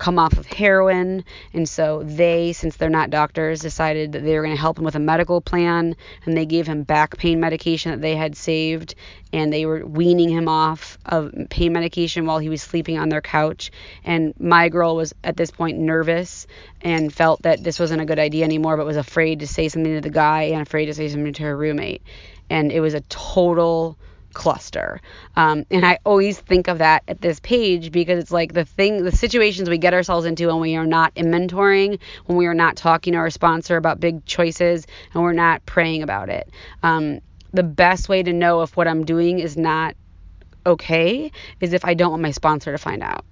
come 0.01 0.19
off 0.19 0.37
of 0.37 0.47
heroin. 0.47 1.25
And 1.53 1.69
so 1.69 2.03
they, 2.03 2.53
since 2.53 2.77
they're 2.77 2.91
not 2.91 3.11
doctors, 3.11 3.61
decided 3.61 4.13
that 4.13 4.25
they 4.25 4.35
were 4.35 4.43
going 4.43 4.57
to 4.57 4.61
help 4.61 4.79
him 4.79 4.85
with 4.85 4.97
a 4.97 5.01
medical 5.01 5.41
plan. 5.41 5.95
And 6.25 6.37
they 6.37 6.47
gave 6.47 6.67
him 6.67 6.83
back 6.83 7.17
pain 7.19 7.39
medication 7.39 7.93
that 7.93 8.01
they 8.01 8.17
had 8.17 8.37
saved. 8.37 8.97
And 9.33 9.53
they 9.53 9.67
were 9.67 9.87
weaning 9.87 10.31
him 10.31 10.49
off 10.49 10.99
of 11.07 11.33
pain 11.51 11.73
medication 11.73 12.27
while 12.27 12.39
he 12.39 12.49
was 12.49 12.63
sleeping 12.63 12.99
on 12.99 13.11
their 13.11 13.21
couch. 13.21 13.71
And 14.03 14.35
my 14.41 14.69
girl 14.69 14.97
was 14.97 15.15
at 15.23 15.37
this 15.37 15.53
point 15.53 15.79
nervous 15.79 16.49
and 16.81 17.13
felt 17.13 17.43
that 17.43 17.63
this 17.63 17.79
wasn't 17.79 18.03
a 18.03 18.07
good 18.07 18.19
idea 18.19 18.45
anymore, 18.45 18.77
but 18.77 18.87
was 18.87 18.97
afraid 18.97 19.41
to 19.41 19.47
say 19.47 19.69
something 19.69 19.95
to 19.95 20.01
the 20.01 20.11
guy 20.11 20.45
and 20.45 20.63
afraid 20.63 20.87
to 20.87 20.95
say 20.95 21.09
something 21.09 21.35
to 21.35 21.43
her 21.45 21.57
roommate. 21.57 22.03
And 22.49 22.73
it 22.73 22.81
was 22.81 22.95
a 22.95 23.03
total 23.03 23.97
cluster. 24.33 25.01
Um, 25.37 25.65
and 25.71 25.85
I 25.85 25.99
always 26.05 26.39
think 26.39 26.69
of 26.69 26.79
that 26.79 27.03
at 27.09 27.21
this 27.21 27.41
page 27.41 27.93
because 27.93 28.19
it's 28.19 28.31
like 28.31 28.53
the 28.53 28.65
thing, 28.65 29.05
the 29.05 29.13
situations 29.13 29.69
we 29.69 29.79
get 29.79 29.95
ourselves 29.95 30.27
into 30.27 30.49
when 30.49 30.61
we 30.61 30.77
are 30.77 30.87
not 30.87 31.13
in 31.17 31.27
mentoring, 31.27 31.99
when 32.27 32.39
we 32.39 32.47
are 32.47 32.55
not 32.55 32.77
talking 32.77 33.13
to 33.13 33.19
our 33.19 33.31
sponsor 33.31 33.77
about 33.77 34.01
big 34.01 34.25
choices, 34.25 34.87
and 35.15 35.23
we're 35.23 35.33
not 35.33 35.65
praying 35.67 36.03
about 36.03 36.29
it. 36.29 36.51
Um, 36.83 37.21
the 37.53 37.63
best 37.63 38.09
way 38.09 38.23
to 38.23 38.33
know 38.33 38.63
if 38.63 38.77
what 38.77 38.87
I'm 38.87 39.05
doing 39.05 39.41
is 39.41 39.57
not 39.57 39.97
okay 40.67 41.33
is 41.61 41.73
if 41.73 41.85
I 41.85 41.95
don't 41.95 42.11
want 42.11 42.23
my 42.23 42.31
sponsor 42.31 42.73
to 42.73 42.79
find 42.79 43.03
out. 43.03 43.25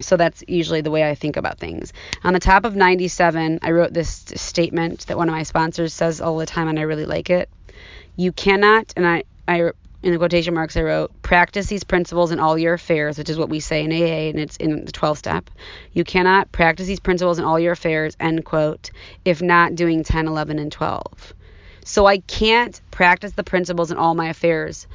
So 0.00 0.16
that's 0.16 0.42
usually 0.48 0.80
the 0.80 0.90
way 0.90 1.08
I 1.08 1.14
think 1.14 1.36
about 1.36 1.58
things. 1.58 1.92
On 2.24 2.32
the 2.32 2.40
top 2.40 2.64
of 2.64 2.74
97, 2.74 3.60
I 3.62 3.70
wrote 3.70 3.92
this 3.92 4.24
statement 4.34 5.06
that 5.06 5.18
one 5.18 5.28
of 5.28 5.34
my 5.34 5.42
sponsors 5.42 5.92
says 5.92 6.20
all 6.20 6.38
the 6.38 6.46
time, 6.46 6.68
and 6.68 6.78
I 6.78 6.82
really 6.82 7.04
like 7.04 7.28
it. 7.28 7.50
You 8.16 8.32
cannot, 8.32 8.92
and 8.96 9.06
I, 9.06 9.24
I 9.46 9.70
in 10.02 10.12
the 10.12 10.18
quotation 10.18 10.54
marks 10.54 10.76
I 10.76 10.82
wrote, 10.82 11.10
practice 11.22 11.66
these 11.66 11.84
principles 11.84 12.30
in 12.30 12.40
all 12.40 12.58
your 12.58 12.74
affairs, 12.74 13.18
which 13.18 13.28
is 13.28 13.38
what 13.38 13.50
we 13.50 13.60
say 13.60 13.84
in 13.84 13.92
AA 13.92 14.30
and 14.30 14.40
it's 14.40 14.56
in 14.56 14.84
the 14.84 14.92
12 14.92 15.18
step. 15.18 15.50
You 15.92 16.04
cannot 16.04 16.50
practice 16.52 16.86
these 16.86 17.00
principles 17.00 17.38
in 17.38 17.44
all 17.44 17.60
your 17.60 17.72
affairs, 17.72 18.16
end 18.18 18.44
quote, 18.44 18.90
if 19.24 19.42
not 19.42 19.74
doing 19.74 20.02
10, 20.02 20.26
11, 20.26 20.58
and 20.58 20.72
12. 20.72 21.34
So 21.84 22.06
I 22.06 22.18
can't 22.18 22.80
practice 22.90 23.32
the 23.32 23.44
principles 23.44 23.90
in 23.90 23.96
all 23.96 24.14
my 24.14 24.28
affairs 24.28 24.86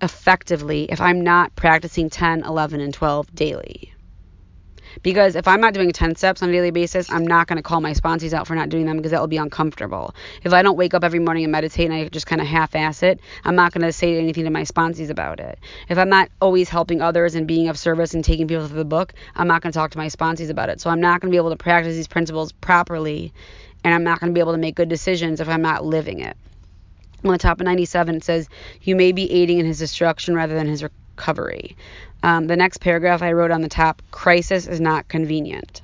effectively 0.00 0.86
if 0.90 1.00
I'm 1.00 1.22
not 1.22 1.54
practicing 1.56 2.10
10, 2.10 2.44
11, 2.44 2.80
and 2.80 2.94
12 2.94 3.34
daily. 3.34 3.91
Because 5.02 5.36
if 5.36 5.48
I'm 5.48 5.60
not 5.60 5.74
doing 5.74 5.90
10 5.90 6.16
steps 6.16 6.42
on 6.42 6.48
a 6.48 6.52
daily 6.52 6.70
basis, 6.70 7.10
I'm 7.10 7.26
not 7.26 7.46
going 7.46 7.56
to 7.56 7.62
call 7.62 7.80
my 7.80 7.92
sponsees 7.92 8.32
out 8.32 8.46
for 8.46 8.54
not 8.54 8.68
doing 8.68 8.86
them 8.86 8.96
because 8.96 9.12
that 9.12 9.20
will 9.20 9.28
be 9.28 9.36
uncomfortable. 9.36 10.14
If 10.42 10.52
I 10.52 10.62
don't 10.62 10.76
wake 10.76 10.94
up 10.94 11.04
every 11.04 11.18
morning 11.18 11.44
and 11.44 11.52
meditate 11.52 11.86
and 11.86 11.94
I 11.94 12.08
just 12.08 12.26
kind 12.26 12.40
of 12.40 12.46
half 12.46 12.74
ass 12.74 13.02
it, 13.02 13.20
I'm 13.44 13.54
not 13.54 13.72
going 13.72 13.82
to 13.82 13.92
say 13.92 14.18
anything 14.18 14.44
to 14.44 14.50
my 14.50 14.62
sponsees 14.62 15.10
about 15.10 15.40
it. 15.40 15.58
If 15.88 15.98
I'm 15.98 16.08
not 16.08 16.28
always 16.40 16.68
helping 16.68 17.00
others 17.00 17.34
and 17.34 17.46
being 17.46 17.68
of 17.68 17.78
service 17.78 18.14
and 18.14 18.24
taking 18.24 18.48
people 18.48 18.66
through 18.66 18.78
the 18.78 18.84
book, 18.84 19.14
I'm 19.34 19.48
not 19.48 19.62
going 19.62 19.72
to 19.72 19.78
talk 19.78 19.90
to 19.92 19.98
my 19.98 20.08
sponsees 20.08 20.50
about 20.50 20.68
it. 20.68 20.80
So 20.80 20.90
I'm 20.90 21.00
not 21.00 21.20
going 21.20 21.30
to 21.30 21.34
be 21.34 21.38
able 21.38 21.50
to 21.50 21.56
practice 21.56 21.94
these 21.94 22.08
principles 22.08 22.52
properly 22.52 23.32
and 23.84 23.94
I'm 23.94 24.04
not 24.04 24.20
going 24.20 24.30
to 24.30 24.34
be 24.34 24.40
able 24.40 24.52
to 24.52 24.58
make 24.58 24.74
good 24.74 24.88
decisions 24.88 25.40
if 25.40 25.48
I'm 25.48 25.62
not 25.62 25.84
living 25.84 26.20
it. 26.20 26.36
On 27.24 27.30
the 27.30 27.38
top 27.38 27.60
of 27.60 27.66
97, 27.66 28.16
it 28.16 28.24
says, 28.24 28.48
You 28.80 28.96
may 28.96 29.12
be 29.12 29.30
aiding 29.30 29.58
in 29.58 29.66
his 29.66 29.78
destruction 29.78 30.34
rather 30.34 30.54
than 30.54 30.66
his 30.66 30.84
recovery. 31.16 31.76
Um, 32.22 32.46
the 32.46 32.56
next 32.56 32.78
paragraph 32.78 33.22
I 33.22 33.32
wrote 33.32 33.50
on 33.50 33.60
the 33.60 33.68
top 33.68 34.02
crisis 34.10 34.66
is 34.66 34.80
not 34.80 35.08
convenient. 35.08 35.82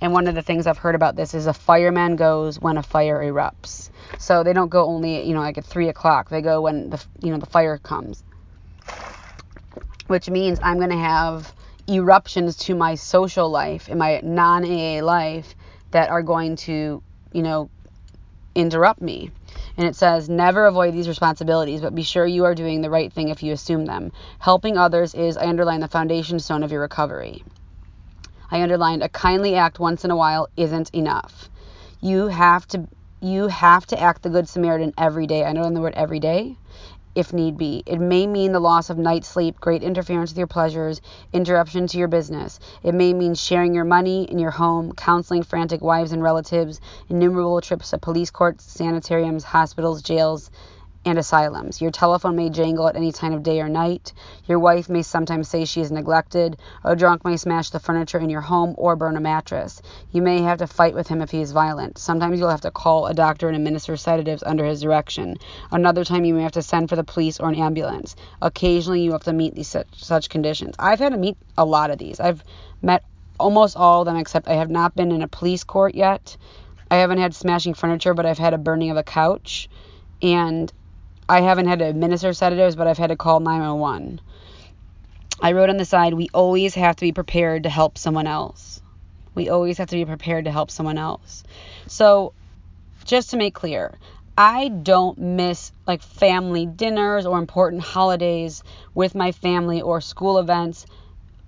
And 0.00 0.12
one 0.12 0.26
of 0.26 0.34
the 0.34 0.42
things 0.42 0.66
I've 0.66 0.78
heard 0.78 0.94
about 0.94 1.16
this 1.16 1.32
is 1.34 1.46
a 1.46 1.54
fireman 1.54 2.16
goes 2.16 2.60
when 2.60 2.76
a 2.76 2.82
fire 2.82 3.22
erupts. 3.22 3.90
So 4.18 4.42
they 4.42 4.52
don't 4.52 4.68
go 4.68 4.84
only, 4.86 5.26
you 5.26 5.34
know, 5.34 5.40
like 5.40 5.58
at 5.58 5.64
three 5.64 5.88
o'clock. 5.88 6.28
They 6.28 6.42
go 6.42 6.62
when 6.62 6.90
the, 6.90 7.02
you 7.22 7.30
know, 7.30 7.38
the 7.38 7.46
fire 7.46 7.78
comes. 7.78 8.22
Which 10.06 10.28
means 10.28 10.58
I'm 10.62 10.76
going 10.76 10.90
to 10.90 10.96
have 10.96 11.52
eruptions 11.88 12.56
to 12.56 12.74
my 12.74 12.94
social 12.94 13.48
life 13.48 13.88
in 13.88 13.98
my 13.98 14.20
non 14.22 14.64
AA 14.64 15.02
life 15.02 15.54
that 15.92 16.10
are 16.10 16.22
going 16.22 16.56
to, 16.56 17.02
you 17.32 17.42
know, 17.42 17.70
interrupt 18.54 19.00
me. 19.00 19.30
And 19.76 19.86
it 19.86 19.94
says, 19.96 20.28
never 20.28 20.66
avoid 20.66 20.94
these 20.94 21.08
responsibilities, 21.08 21.82
but 21.82 21.94
be 21.94 22.02
sure 22.02 22.26
you 22.26 22.44
are 22.44 22.54
doing 22.54 22.80
the 22.80 22.90
right 22.90 23.12
thing 23.12 23.28
if 23.28 23.42
you 23.42 23.52
assume 23.52 23.84
them. 23.84 24.12
Helping 24.38 24.78
others 24.78 25.14
is, 25.14 25.36
I 25.36 25.46
underline, 25.46 25.80
the 25.80 25.88
foundation 25.88 26.38
stone 26.38 26.62
of 26.62 26.72
your 26.72 26.80
recovery. 26.80 27.44
I 28.50 28.62
underlined, 28.62 29.02
a 29.02 29.08
kindly 29.08 29.54
act 29.56 29.78
once 29.78 30.04
in 30.04 30.10
a 30.10 30.16
while 30.16 30.48
isn't 30.56 30.90
enough. 30.94 31.50
You 32.00 32.28
have 32.28 32.66
to 32.68 32.88
you 33.20 33.48
have 33.48 33.86
to 33.86 34.00
act 34.00 34.22
the 34.22 34.28
good 34.28 34.48
Samaritan 34.48 34.92
every 34.98 35.26
day. 35.26 35.44
I 35.44 35.52
know 35.52 35.64
in 35.64 35.74
the 35.74 35.80
word 35.80 35.94
every 35.96 36.20
day 36.20 36.56
if 37.16 37.32
need 37.32 37.56
be. 37.56 37.82
It 37.86 37.98
may 37.98 38.26
mean 38.26 38.52
the 38.52 38.60
loss 38.60 38.90
of 38.90 38.98
night 38.98 39.24
sleep, 39.24 39.58
great 39.58 39.82
interference 39.82 40.30
with 40.30 40.38
your 40.38 40.46
pleasures, 40.46 41.00
interruption 41.32 41.86
to 41.86 41.98
your 41.98 42.08
business. 42.08 42.60
It 42.82 42.94
may 42.94 43.14
mean 43.14 43.34
sharing 43.34 43.74
your 43.74 43.86
money 43.86 44.30
in 44.30 44.38
your 44.38 44.50
home, 44.50 44.92
counseling 44.92 45.42
frantic 45.42 45.80
wives 45.80 46.12
and 46.12 46.22
relatives, 46.22 46.80
innumerable 47.08 47.62
trips 47.62 47.90
to 47.90 47.98
police 47.98 48.30
courts, 48.30 48.64
sanitariums, 48.64 49.44
hospitals, 49.44 50.02
jails, 50.02 50.50
and 51.06 51.18
asylums. 51.18 51.80
Your 51.80 51.92
telephone 51.92 52.34
may 52.34 52.50
jangle 52.50 52.88
at 52.88 52.96
any 52.96 53.12
time 53.12 53.32
of 53.32 53.44
day 53.44 53.60
or 53.60 53.68
night. 53.68 54.12
Your 54.46 54.58
wife 54.58 54.88
may 54.88 55.02
sometimes 55.02 55.48
say 55.48 55.64
she 55.64 55.80
is 55.80 55.92
neglected. 55.92 56.58
A 56.82 56.96
drunk 56.96 57.24
may 57.24 57.36
smash 57.36 57.70
the 57.70 57.78
furniture 57.78 58.18
in 58.18 58.28
your 58.28 58.40
home 58.40 58.74
or 58.76 58.96
burn 58.96 59.16
a 59.16 59.20
mattress. 59.20 59.80
You 60.10 60.20
may 60.20 60.42
have 60.42 60.58
to 60.58 60.66
fight 60.66 60.94
with 60.94 61.06
him 61.06 61.22
if 61.22 61.30
he 61.30 61.40
is 61.40 61.52
violent. 61.52 61.96
Sometimes 61.96 62.40
you'll 62.40 62.50
have 62.50 62.62
to 62.62 62.72
call 62.72 63.06
a 63.06 63.14
doctor 63.14 63.46
and 63.46 63.56
administer 63.56 63.96
sedatives 63.96 64.42
under 64.42 64.64
his 64.64 64.82
direction. 64.82 65.36
Another 65.70 66.04
time 66.04 66.24
you 66.24 66.34
may 66.34 66.42
have 66.42 66.52
to 66.52 66.62
send 66.62 66.88
for 66.88 66.96
the 66.96 67.04
police 67.04 67.38
or 67.38 67.48
an 67.48 67.54
ambulance. 67.54 68.16
Occasionally 68.42 69.02
you 69.02 69.12
have 69.12 69.24
to 69.24 69.32
meet 69.32 69.54
these 69.54 69.68
such, 69.68 69.86
such 69.94 70.28
conditions. 70.28 70.74
I've 70.76 70.98
had 70.98 71.12
to 71.12 71.18
meet 71.18 71.36
a 71.56 71.64
lot 71.64 71.90
of 71.90 71.98
these. 71.98 72.18
I've 72.18 72.42
met 72.82 73.04
almost 73.38 73.76
all 73.76 74.02
of 74.02 74.06
them 74.06 74.16
except 74.16 74.48
I 74.48 74.54
have 74.54 74.70
not 74.70 74.96
been 74.96 75.12
in 75.12 75.22
a 75.22 75.28
police 75.28 75.62
court 75.62 75.94
yet. 75.94 76.36
I 76.90 76.96
haven't 76.96 77.18
had 77.18 77.32
smashing 77.32 77.74
furniture, 77.74 78.12
but 78.12 78.26
I've 78.26 78.38
had 78.38 78.54
a 78.54 78.58
burning 78.58 78.90
of 78.90 78.96
a 78.96 79.04
couch. 79.04 79.68
And 80.20 80.72
I 81.28 81.40
haven't 81.40 81.66
had 81.66 81.80
to 81.80 81.86
administer 81.86 82.32
sedatives, 82.32 82.76
but 82.76 82.86
I've 82.86 82.98
had 82.98 83.08
to 83.08 83.16
call 83.16 83.40
911. 83.40 84.20
I 85.40 85.52
wrote 85.52 85.70
on 85.70 85.76
the 85.76 85.84
side, 85.84 86.14
we 86.14 86.28
always 86.32 86.74
have 86.74 86.96
to 86.96 87.04
be 87.04 87.12
prepared 87.12 87.64
to 87.64 87.68
help 87.68 87.98
someone 87.98 88.26
else. 88.26 88.80
We 89.34 89.48
always 89.48 89.78
have 89.78 89.88
to 89.88 89.96
be 89.96 90.04
prepared 90.04 90.44
to 90.44 90.52
help 90.52 90.70
someone 90.70 90.98
else. 90.98 91.44
So, 91.88 92.32
just 93.04 93.30
to 93.30 93.36
make 93.36 93.54
clear, 93.54 93.98
I 94.38 94.68
don't 94.68 95.18
miss 95.18 95.72
like 95.86 96.02
family 96.02 96.66
dinners 96.66 97.26
or 97.26 97.38
important 97.38 97.82
holidays 97.82 98.62
with 98.94 99.14
my 99.14 99.32
family 99.32 99.82
or 99.82 100.00
school 100.00 100.38
events 100.38 100.86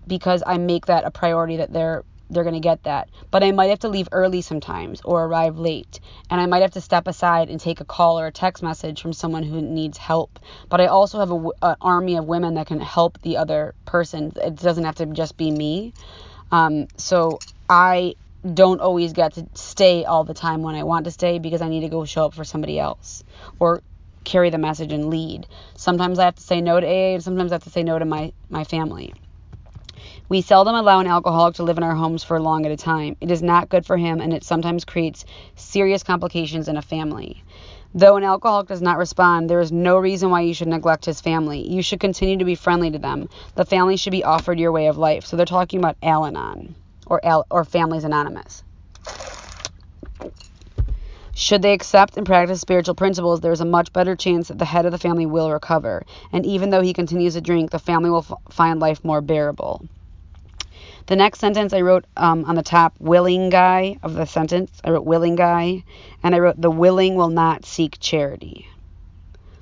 because 0.07 0.43
I 0.47 0.59
make 0.59 0.87
that 0.87 1.05
a 1.05 1.11
priority 1.11 1.57
that 1.59 1.73
they're 1.73 2.05
they're 2.31 2.45
going 2.45 2.55
to 2.55 2.61
get 2.61 2.83
that. 2.85 3.09
But 3.31 3.43
I 3.43 3.53
might 3.53 3.71
have 3.71 3.81
to 3.81 3.89
leave 3.89 4.09
early 4.13 4.43
sometimes 4.43 5.01
or 5.05 5.25
arrive 5.25 5.59
late. 5.59 6.01
And 6.31 6.41
I 6.41 6.47
might 6.47 6.63
have 6.63 6.73
to 6.73 6.81
step 6.81 7.07
aside 7.07 7.49
and 7.49 7.61
take 7.61 7.81
a 7.81 7.85
call 7.85 8.19
or 8.21 8.27
a 8.27 8.33
text 8.33 8.63
message 8.63 9.01
from 9.01 9.13
someone 9.13 9.43
who 9.43 9.61
needs 9.61 9.99
help. 9.99 10.39
But 10.69 10.81
I 10.81 10.87
also 10.87 11.19
have 11.19 11.31
an 11.31 11.77
army 11.81 12.17
of 12.17 12.25
women 12.27 12.55
that 12.55 12.67
can 12.67 12.81
help 12.81 13.21
the 13.23 13.37
other 13.37 13.75
person. 13.85 14.33
It 14.37 14.57
doesn't 14.57 14.85
have 14.85 14.97
to 14.97 15.07
just 15.07 15.37
be 15.37 15.51
me. 15.51 15.95
Um, 16.51 16.89
so 16.97 17.39
I 17.69 18.15
don't 18.55 18.81
always 18.81 19.13
get 19.13 19.35
to 19.35 19.47
stay 19.55 20.05
all 20.05 20.25
the 20.25 20.35
time 20.35 20.63
when 20.63 20.75
I 20.75 20.85
want 20.85 21.05
to 21.07 21.11
stay 21.11 21.39
because 21.39 21.61
I 21.61 21.69
need 21.69 21.81
to 21.81 21.89
go 21.89 22.05
show 22.05 22.27
up 22.27 22.35
for 22.35 22.45
somebody 22.45 22.79
else 22.79 23.25
or 23.59 23.83
carry 24.25 24.51
the 24.51 24.59
message 24.59 24.93
and 24.93 25.11
lead. 25.11 25.47
Sometimes 25.77 26.19
I 26.19 26.27
have 26.27 26.37
to 26.37 26.43
say 26.43 26.61
no 26.61 26.79
to 26.81 26.87
AA 26.87 27.15
and 27.15 27.25
sometimes 27.25 27.53
I 27.53 27.57
have 27.57 27.65
to 27.65 27.71
say 27.71 27.83
no 27.83 27.99
to 27.99 28.05
my, 28.05 28.33
my 28.51 28.65
family. 28.65 29.15
We 30.31 30.43
seldom 30.43 30.75
allow 30.75 31.01
an 31.01 31.07
alcoholic 31.07 31.55
to 31.55 31.63
live 31.63 31.79
in 31.79 31.83
our 31.83 31.95
homes 31.95 32.23
for 32.23 32.39
long 32.39 32.67
at 32.67 32.73
a 32.73 32.77
time. 32.77 33.17
It 33.19 33.31
is 33.31 33.43
not 33.43 33.71
good 33.71 33.87
for 33.87 33.97
him 33.97 34.21
and 34.21 34.35
it 34.35 34.45
sometimes 34.45 34.85
creates 34.85 35.25
serious 35.57 36.03
complications 36.03 36.69
in 36.69 36.77
a 36.77 36.83
family. 36.83 37.43
Though 37.95 38.19
an 38.19 38.25
alcoholic 38.25 38.69
does 38.69 38.83
not 38.83 38.99
respond, 38.99 39.49
there 39.49 39.61
is 39.61 39.73
no 39.73 39.97
reason 39.97 40.29
why 40.29 40.43
you 40.43 40.53
should 40.53 40.69
neglect 40.69 41.07
his 41.07 41.23
family. 41.23 41.67
You 41.67 41.81
should 41.81 42.01
continue 42.01 42.37
to 42.37 42.45
be 42.45 42.57
friendly 42.57 42.91
to 42.91 42.99
them. 42.99 43.31
The 43.55 43.65
family 43.65 43.97
should 43.97 44.11
be 44.11 44.23
offered 44.23 44.61
your 44.61 44.71
way 44.71 44.89
of 44.89 44.99
life. 44.99 45.25
So 45.25 45.35
they're 45.35 45.47
talking 45.47 45.79
about 45.79 45.97
Al 46.03 46.27
Anon 46.27 46.75
or, 47.07 47.25
Al- 47.25 47.47
or 47.51 47.65
Families 47.65 48.05
Anonymous. 48.05 48.63
Should 51.33 51.63
they 51.63 51.73
accept 51.73 52.19
and 52.19 52.27
practice 52.27 52.61
spiritual 52.61 52.97
principles, 52.97 53.41
there 53.41 53.53
is 53.53 53.63
a 53.63 53.65
much 53.65 53.95
better 53.95 54.15
chance 54.15 54.49
that 54.49 54.59
the 54.59 54.67
head 54.67 54.85
of 54.85 54.93
the 54.93 54.99
family 54.99 55.25
will 55.25 55.51
recover. 55.51 56.05
And 56.33 56.45
even 56.45 56.69
though 56.69 56.83
he 56.83 56.93
continues 56.93 57.33
to 57.33 57.41
drink, 57.41 57.71
the 57.71 57.79
family 57.79 58.11
will 58.11 58.27
f- 58.29 58.37
find 58.51 58.79
life 58.79 59.03
more 59.03 59.23
bearable. 59.23 59.87
The 61.09 61.17
next 61.17 61.39
sentence 61.39 61.73
I 61.73 61.81
wrote 61.81 62.05
um, 62.19 62.45
on 62.45 62.55
the 62.55 62.63
top, 62.63 62.95
willing 62.99 63.49
guy 63.49 63.97
of 64.03 64.13
the 64.13 64.27
sentence. 64.27 64.71
I 64.85 64.91
wrote 64.91 65.07
willing 65.07 65.37
guy, 65.37 65.85
and 66.23 66.35
I 66.35 66.39
wrote 66.39 66.61
the 66.61 66.71
willing 66.71 67.15
will 67.15 67.31
not 67.31 67.65
seek 67.65 67.99
charity. 67.99 68.69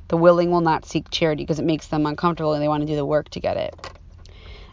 The 0.09 0.17
willing 0.17 0.50
will 0.50 0.61
not 0.61 0.85
seek 0.85 1.09
charity 1.09 1.45
because 1.45 1.61
it 1.61 1.65
makes 1.65 1.87
them 1.87 2.05
uncomfortable 2.05 2.53
and 2.53 2.61
they 2.61 2.67
want 2.67 2.81
to 2.81 2.87
do 2.88 2.97
the 2.97 3.07
work 3.07 3.29
to 3.29 3.38
get 3.38 3.57
it. 3.57 3.75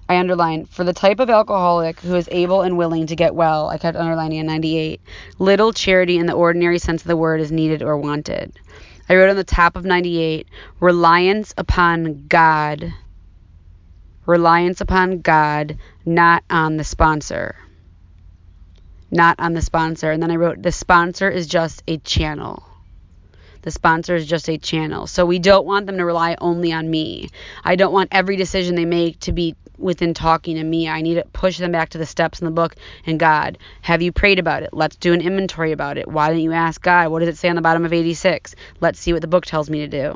I 0.10 0.18
underlined 0.18 0.68
for 0.68 0.84
the 0.84 0.94
type 0.94 1.20
of 1.20 1.30
alcoholic 1.30 2.00
who 2.00 2.15
is 2.15 2.27
able 2.32 2.63
and 2.63 2.75
willing 2.75 3.06
to 3.06 3.15
get 3.15 3.36
well. 3.36 3.70
I 3.70 3.77
kept 3.77 3.96
underlining 3.96 4.39
in 4.39 4.48
98. 4.48 5.00
Little 5.38 5.74
charity 5.74 6.18
in 6.18 6.25
the 6.25 6.34
ordinary 6.34 6.80
sense 6.80 7.03
of 7.03 7.08
the 7.08 7.15
word 7.15 7.39
is 7.39 7.51
needed 7.51 7.84
or 7.84 7.98
wanted. 7.98 8.60
I 9.08 9.15
wrote 9.15 9.30
on 9.30 9.36
the 9.36 9.44
top 9.44 9.75
of 9.75 9.86
98 9.86 10.48
reliance 10.80 11.53
upon 11.56 12.25
God 12.27 12.92
reliance 14.25 14.82
upon 14.82 15.22
God, 15.22 15.77
not 16.06 16.44
on 16.50 16.77
the 16.77 16.84
sponsor. 16.84 17.56
not 19.12 19.36
on 19.39 19.53
the 19.53 19.62
sponsor. 19.62 20.12
And 20.12 20.22
then 20.22 20.32
I 20.32 20.36
wrote, 20.36 20.62
the 20.62 20.72
sponsor 20.72 21.30
is 21.30 21.48
just 21.48 21.84
a 21.88 21.98
channel. 22.00 22.63
The 23.62 23.72
sponsor 23.72 24.15
is 24.15 24.27
just 24.27 24.50
a 24.50 24.58
channel. 24.58 25.08
So 25.08 25.25
we 25.25 25.39
don't 25.39 25.65
want 25.65 25.86
them 25.88 25.98
to 25.98 26.06
rely 26.06 26.36
only 26.42 26.74
on 26.74 26.89
me. 26.89 27.30
I 27.63 27.75
don't 27.75 27.94
want 27.94 28.10
every 28.12 28.36
decision 28.36 28.75
they 28.75 28.86
make 28.86 29.20
to 29.22 29.32
be 29.32 29.56
within 29.77 30.13
talking 30.13 30.58
to 30.58 30.63
me. 30.63 30.89
I 30.89 31.01
need 31.01 31.15
to 31.15 31.25
push 31.34 31.58
them 31.58 31.72
back 31.72 31.89
to 31.89 31.98
the 31.98 32.06
steps 32.06 32.42
in 32.42 32.46
the 32.46 32.51
book 32.51 32.75
and 33.06 33.20
God, 33.20 33.58
have 33.82 34.01
you 34.01 34.12
prayed 34.12 34.39
about 34.39 34.63
it? 34.63 34.72
Let's 34.74 34.96
do 34.98 35.13
an 35.13 35.22
inventory 35.22 35.72
about 35.72 35.98
it. 35.98 36.08
Why 36.08 36.30
don't 36.30 36.39
you 36.42 36.51
ask 36.53 36.82
God? 36.82 37.10
What 37.10 37.20
does 37.20 37.30
it 37.30 37.38
say 37.38 37.50
on 37.50 37.56
the 37.56 37.62
bottom 37.62 37.86
of 37.86 37.94
86? 37.94 38.56
Let's 38.82 39.00
see 39.00 39.13
what 39.13 39.22
the 39.22 39.27
book 39.27 39.46
tells 39.46 39.70
me 39.70 39.80
to 39.80 39.88
do. 39.88 40.15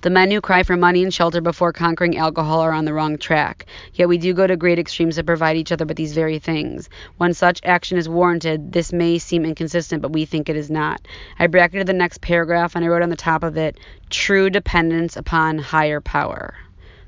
The 0.00 0.10
men 0.10 0.30
who 0.30 0.40
cry 0.40 0.62
for 0.62 0.76
money 0.76 1.02
and 1.02 1.12
shelter 1.12 1.40
before 1.40 1.72
conquering 1.72 2.16
alcohol 2.16 2.60
are 2.60 2.70
on 2.70 2.84
the 2.84 2.94
wrong 2.94 3.18
track. 3.18 3.66
Yet 3.94 4.08
we 4.08 4.16
do 4.16 4.32
go 4.32 4.46
to 4.46 4.56
great 4.56 4.78
extremes 4.78 5.16
to 5.16 5.24
provide 5.24 5.56
each 5.56 5.72
other 5.72 5.84
with 5.84 5.96
these 5.96 6.14
very 6.14 6.38
things. 6.38 6.88
When 7.16 7.34
such 7.34 7.60
action 7.64 7.98
is 7.98 8.08
warranted, 8.08 8.72
this 8.72 8.92
may 8.92 9.18
seem 9.18 9.44
inconsistent, 9.44 10.00
but 10.00 10.12
we 10.12 10.24
think 10.24 10.48
it 10.48 10.54
is 10.54 10.70
not. 10.70 11.00
I 11.40 11.48
bracketed 11.48 11.88
the 11.88 11.94
next 11.94 12.20
paragraph 12.20 12.76
and 12.76 12.84
I 12.84 12.88
wrote 12.88 13.02
on 13.02 13.10
the 13.10 13.16
top 13.16 13.42
of 13.42 13.56
it, 13.56 13.76
true 14.08 14.50
dependence 14.50 15.16
upon 15.16 15.58
higher 15.58 16.00
power. 16.00 16.54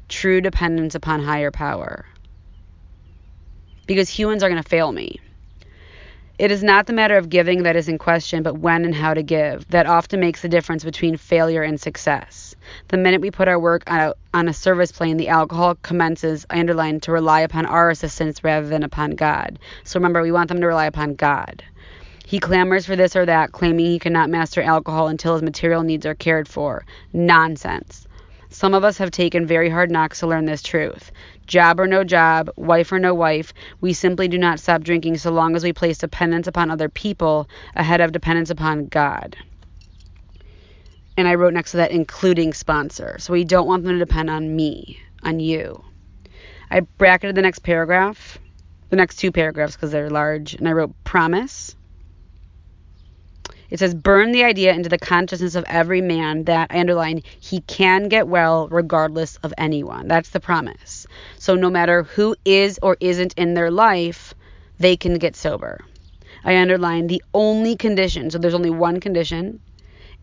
True 0.08 0.40
dependence 0.40 0.96
upon 0.96 1.22
higher 1.22 1.52
power. 1.52 2.06
Because 3.86 4.08
humans 4.08 4.42
are 4.42 4.48
going 4.48 4.60
to 4.60 4.68
fail 4.68 4.90
me. 4.90 5.20
It 6.40 6.50
is 6.50 6.62
not 6.62 6.86
the 6.86 6.94
matter 6.94 7.18
of 7.18 7.28
giving 7.28 7.64
that 7.64 7.76
is 7.76 7.86
in 7.86 7.98
question, 7.98 8.42
but 8.42 8.56
when 8.56 8.86
and 8.86 8.94
how 8.94 9.12
to 9.12 9.22
give. 9.22 9.68
That 9.68 9.84
often 9.84 10.20
makes 10.20 10.40
the 10.40 10.48
difference 10.48 10.82
between 10.82 11.18
failure 11.18 11.60
and 11.60 11.78
success. 11.78 12.56
The 12.88 12.96
minute 12.96 13.20
we 13.20 13.30
put 13.30 13.46
our 13.46 13.58
work 13.58 13.82
on 13.90 14.48
a, 14.48 14.52
service 14.54 14.90
plane, 14.90 15.18
the 15.18 15.28
alcohol 15.28 15.74
commences, 15.82 16.46
I 16.48 16.58
underline, 16.58 17.00
to 17.00 17.12
rely 17.12 17.40
upon 17.40 17.66
our 17.66 17.90
assistance 17.90 18.42
rather 18.42 18.66
than 18.66 18.82
upon 18.82 19.16
God. 19.16 19.58
So 19.84 20.00
remember, 20.00 20.22
we 20.22 20.32
want 20.32 20.48
them 20.48 20.62
to 20.62 20.66
rely 20.66 20.86
upon 20.86 21.14
God. 21.14 21.62
He 22.24 22.38
clamors 22.38 22.86
for 22.86 22.96
this 22.96 23.16
or 23.16 23.26
that, 23.26 23.52
claiming 23.52 23.84
he 23.84 23.98
cannot 23.98 24.30
master 24.30 24.62
alcohol 24.62 25.08
until 25.08 25.34
his 25.34 25.42
material 25.42 25.82
needs 25.82 26.06
are 26.06 26.14
cared 26.14 26.48
for. 26.48 26.86
Nonsense. 27.12 28.06
Some 28.50 28.74
of 28.74 28.84
us 28.84 28.98
have 28.98 29.10
taken 29.10 29.46
very 29.46 29.70
hard 29.70 29.90
knocks 29.90 30.20
to 30.20 30.26
learn 30.26 30.44
this 30.44 30.62
truth. 30.62 31.10
Job 31.46 31.80
or 31.80 31.86
no 31.86 32.04
job, 32.04 32.50
wife 32.56 32.92
or 32.92 32.98
no 32.98 33.14
wife, 33.14 33.52
we 33.80 33.92
simply 33.92 34.28
do 34.28 34.38
not 34.38 34.60
stop 34.60 34.82
drinking 34.82 35.16
so 35.16 35.32
long 35.32 35.56
as 35.56 35.64
we 35.64 35.72
place 35.72 35.98
dependence 35.98 36.46
upon 36.46 36.70
other 36.70 36.88
people 36.88 37.48
ahead 37.74 38.00
of 38.00 38.12
dependence 38.12 38.50
upon 38.50 38.86
God 38.86 39.36
and 41.20 41.28
I 41.28 41.34
wrote 41.34 41.52
next 41.52 41.72
to 41.72 41.76
that, 41.76 41.90
including 41.90 42.54
sponsor. 42.54 43.16
So 43.18 43.34
we 43.34 43.44
don't 43.44 43.66
want 43.66 43.84
them 43.84 43.92
to 43.92 43.98
depend 43.98 44.30
on 44.30 44.56
me, 44.56 45.00
on 45.22 45.38
you. 45.38 45.84
I 46.70 46.80
bracketed 46.80 47.34
the 47.34 47.42
next 47.42 47.58
paragraph, 47.60 48.38
the 48.88 48.96
next 48.96 49.16
two 49.16 49.30
paragraphs 49.30 49.76
because 49.76 49.90
they're 49.90 50.08
large, 50.08 50.54
and 50.54 50.66
I 50.66 50.72
wrote 50.72 50.94
promise. 51.04 51.76
It 53.70 53.78
says, 53.78 53.94
burn 53.94 54.32
the 54.32 54.44
idea 54.44 54.74
into 54.74 54.88
the 54.88 54.98
consciousness 54.98 55.54
of 55.54 55.64
every 55.68 56.00
man 56.00 56.44
that, 56.44 56.68
I 56.70 56.80
underline, 56.80 57.22
he 57.38 57.60
can 57.62 58.08
get 58.08 58.26
well 58.26 58.68
regardless 58.68 59.36
of 59.36 59.54
anyone. 59.56 60.08
That's 60.08 60.30
the 60.30 60.40
promise. 60.40 61.06
So 61.38 61.54
no 61.54 61.70
matter 61.70 62.02
who 62.02 62.34
is 62.44 62.78
or 62.82 62.96
isn't 63.00 63.34
in 63.34 63.54
their 63.54 63.70
life, 63.70 64.34
they 64.78 64.96
can 64.96 65.14
get 65.18 65.36
sober. 65.36 65.80
I 66.44 66.56
underline 66.56 67.06
the 67.06 67.22
only 67.32 67.76
condition, 67.76 68.30
so 68.30 68.38
there's 68.38 68.54
only 68.54 68.70
one 68.70 68.98
condition, 68.98 69.60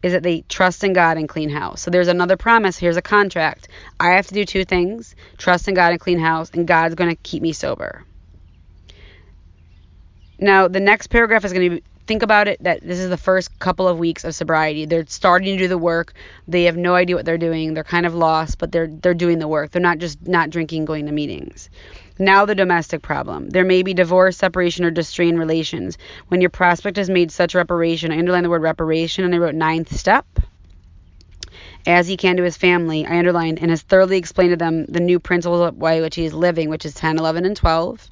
is 0.04 0.14
that 0.14 0.24
they 0.24 0.42
trust 0.42 0.84
in 0.84 0.94
God 0.94 1.18
and 1.18 1.30
clean 1.30 1.50
house. 1.50 1.82
So 1.82 1.90
there's 1.90 2.08
another 2.08 2.38
promise. 2.38 2.78
Here's 2.78 2.98
a 2.98 3.02
contract. 3.02 3.68
I 4.00 4.12
have 4.12 4.28
to 4.28 4.34
do 4.34 4.46
two 4.46 4.66
things 4.66 5.16
trust 5.38 5.68
in 5.68 5.74
God 5.74 5.92
and 5.92 6.00
clean 6.00 6.20
house, 6.20 6.52
and 6.54 6.68
God's 6.68 6.96
going 6.96 7.10
to 7.10 7.16
keep 7.16 7.42
me 7.42 7.54
sober. 7.54 8.04
Now, 10.40 10.68
the 10.68 10.80
next 10.80 11.08
paragraph 11.08 11.46
is 11.46 11.54
going 11.54 11.70
to 11.70 11.76
be 11.78 11.84
think 12.08 12.24
about 12.24 12.48
it 12.48 12.64
that 12.64 12.82
this 12.82 13.00
is 13.00 13.10
the 13.10 13.18
first 13.18 13.60
couple 13.60 13.88
of 13.88 14.00
weeks 14.00 14.24
of 14.24 14.34
sobriety. 14.34 14.86
They're 14.86 15.06
starting 15.08 15.58
to 15.58 15.64
do 15.64 15.68
the 15.68 15.78
work. 15.78 16.14
They 16.48 16.64
have 16.64 16.78
no 16.78 16.96
idea 16.96 17.16
what 17.16 17.26
they're 17.26 17.38
doing. 17.38 17.74
They're 17.74 17.84
kind 17.84 18.06
of 18.06 18.16
lost, 18.16 18.58
but 18.58 18.72
they're 18.72 18.88
they're 18.88 19.14
doing 19.14 19.40
the 19.40 19.48
work. 19.48 19.72
They're 19.72 19.82
not 19.82 19.98
just 20.00 20.26
not 20.26 20.50
drinking, 20.50 20.86
going 20.86 21.06
to 21.06 21.12
meetings. 21.12 21.70
Now 22.18 22.46
the 22.46 22.56
domestic 22.56 23.02
problem. 23.02 23.50
There 23.50 23.66
may 23.66 23.84
be 23.84 23.94
divorce, 23.94 24.38
separation, 24.38 24.86
or 24.86 24.92
distrained 24.92 25.38
relations. 25.38 25.98
When 26.30 26.42
your 26.42 26.50
prospect 26.50 26.98
has 26.98 27.10
made 27.10 27.32
such 27.32 27.54
reparation, 27.54 28.12
I 28.12 28.18
underline 28.18 28.44
the 28.44 28.50
word 28.50 28.64
reparation 28.64 29.26
and 29.26 29.36
I 29.36 29.38
wrote 29.38 29.54
ninth 29.54 29.96
step. 29.96 30.26
As 31.86 32.08
he 32.08 32.18
can 32.18 32.38
to 32.38 32.44
his 32.44 32.58
family, 32.58 33.06
I 33.06 33.20
underlined 33.20 33.60
and 33.62 33.70
has 33.70 33.82
thoroughly 33.82 34.18
explained 34.18 34.52
to 34.52 34.58
them 34.58 34.86
the 34.86 35.00
new 35.00 35.20
principles 35.20 35.72
by 35.72 36.02
which 36.02 36.16
he 36.16 36.26
is 36.26 36.34
living, 36.34 36.70
which 36.70 36.86
is 36.86 36.94
10, 36.94 37.18
11, 37.18 37.46
and 37.46 37.56
12. 37.56 38.10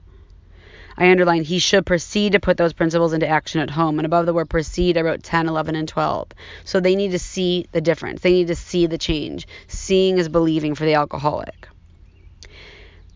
I 0.97 1.10
underlined 1.10 1.45
he 1.45 1.60
should 1.60 1.86
proceed 1.86 2.31
to 2.31 2.39
put 2.39 2.58
those 2.58 2.73
principles 2.73 3.13
into 3.13 3.27
action 3.27 3.62
at 3.62 3.69
home. 3.69 3.99
And 3.99 4.05
above 4.05 4.25
the 4.25 4.34
word 4.34 4.49
proceed, 4.49 4.97
I 4.97 5.01
wrote 5.01 5.23
10, 5.23 5.47
11, 5.47 5.75
and 5.75 5.88
12. 5.88 6.29
So 6.63 6.79
they 6.79 6.95
need 6.95 7.12
to 7.12 7.19
see 7.19 7.67
the 7.71 7.81
difference. 7.81 8.21
They 8.21 8.31
need 8.31 8.47
to 8.47 8.55
see 8.55 8.86
the 8.86 8.97
change. 8.97 9.47
Seeing 9.67 10.17
is 10.17 10.29
believing 10.29 10.75
for 10.75 10.86
the 10.86 10.93
alcoholic. 10.93 11.67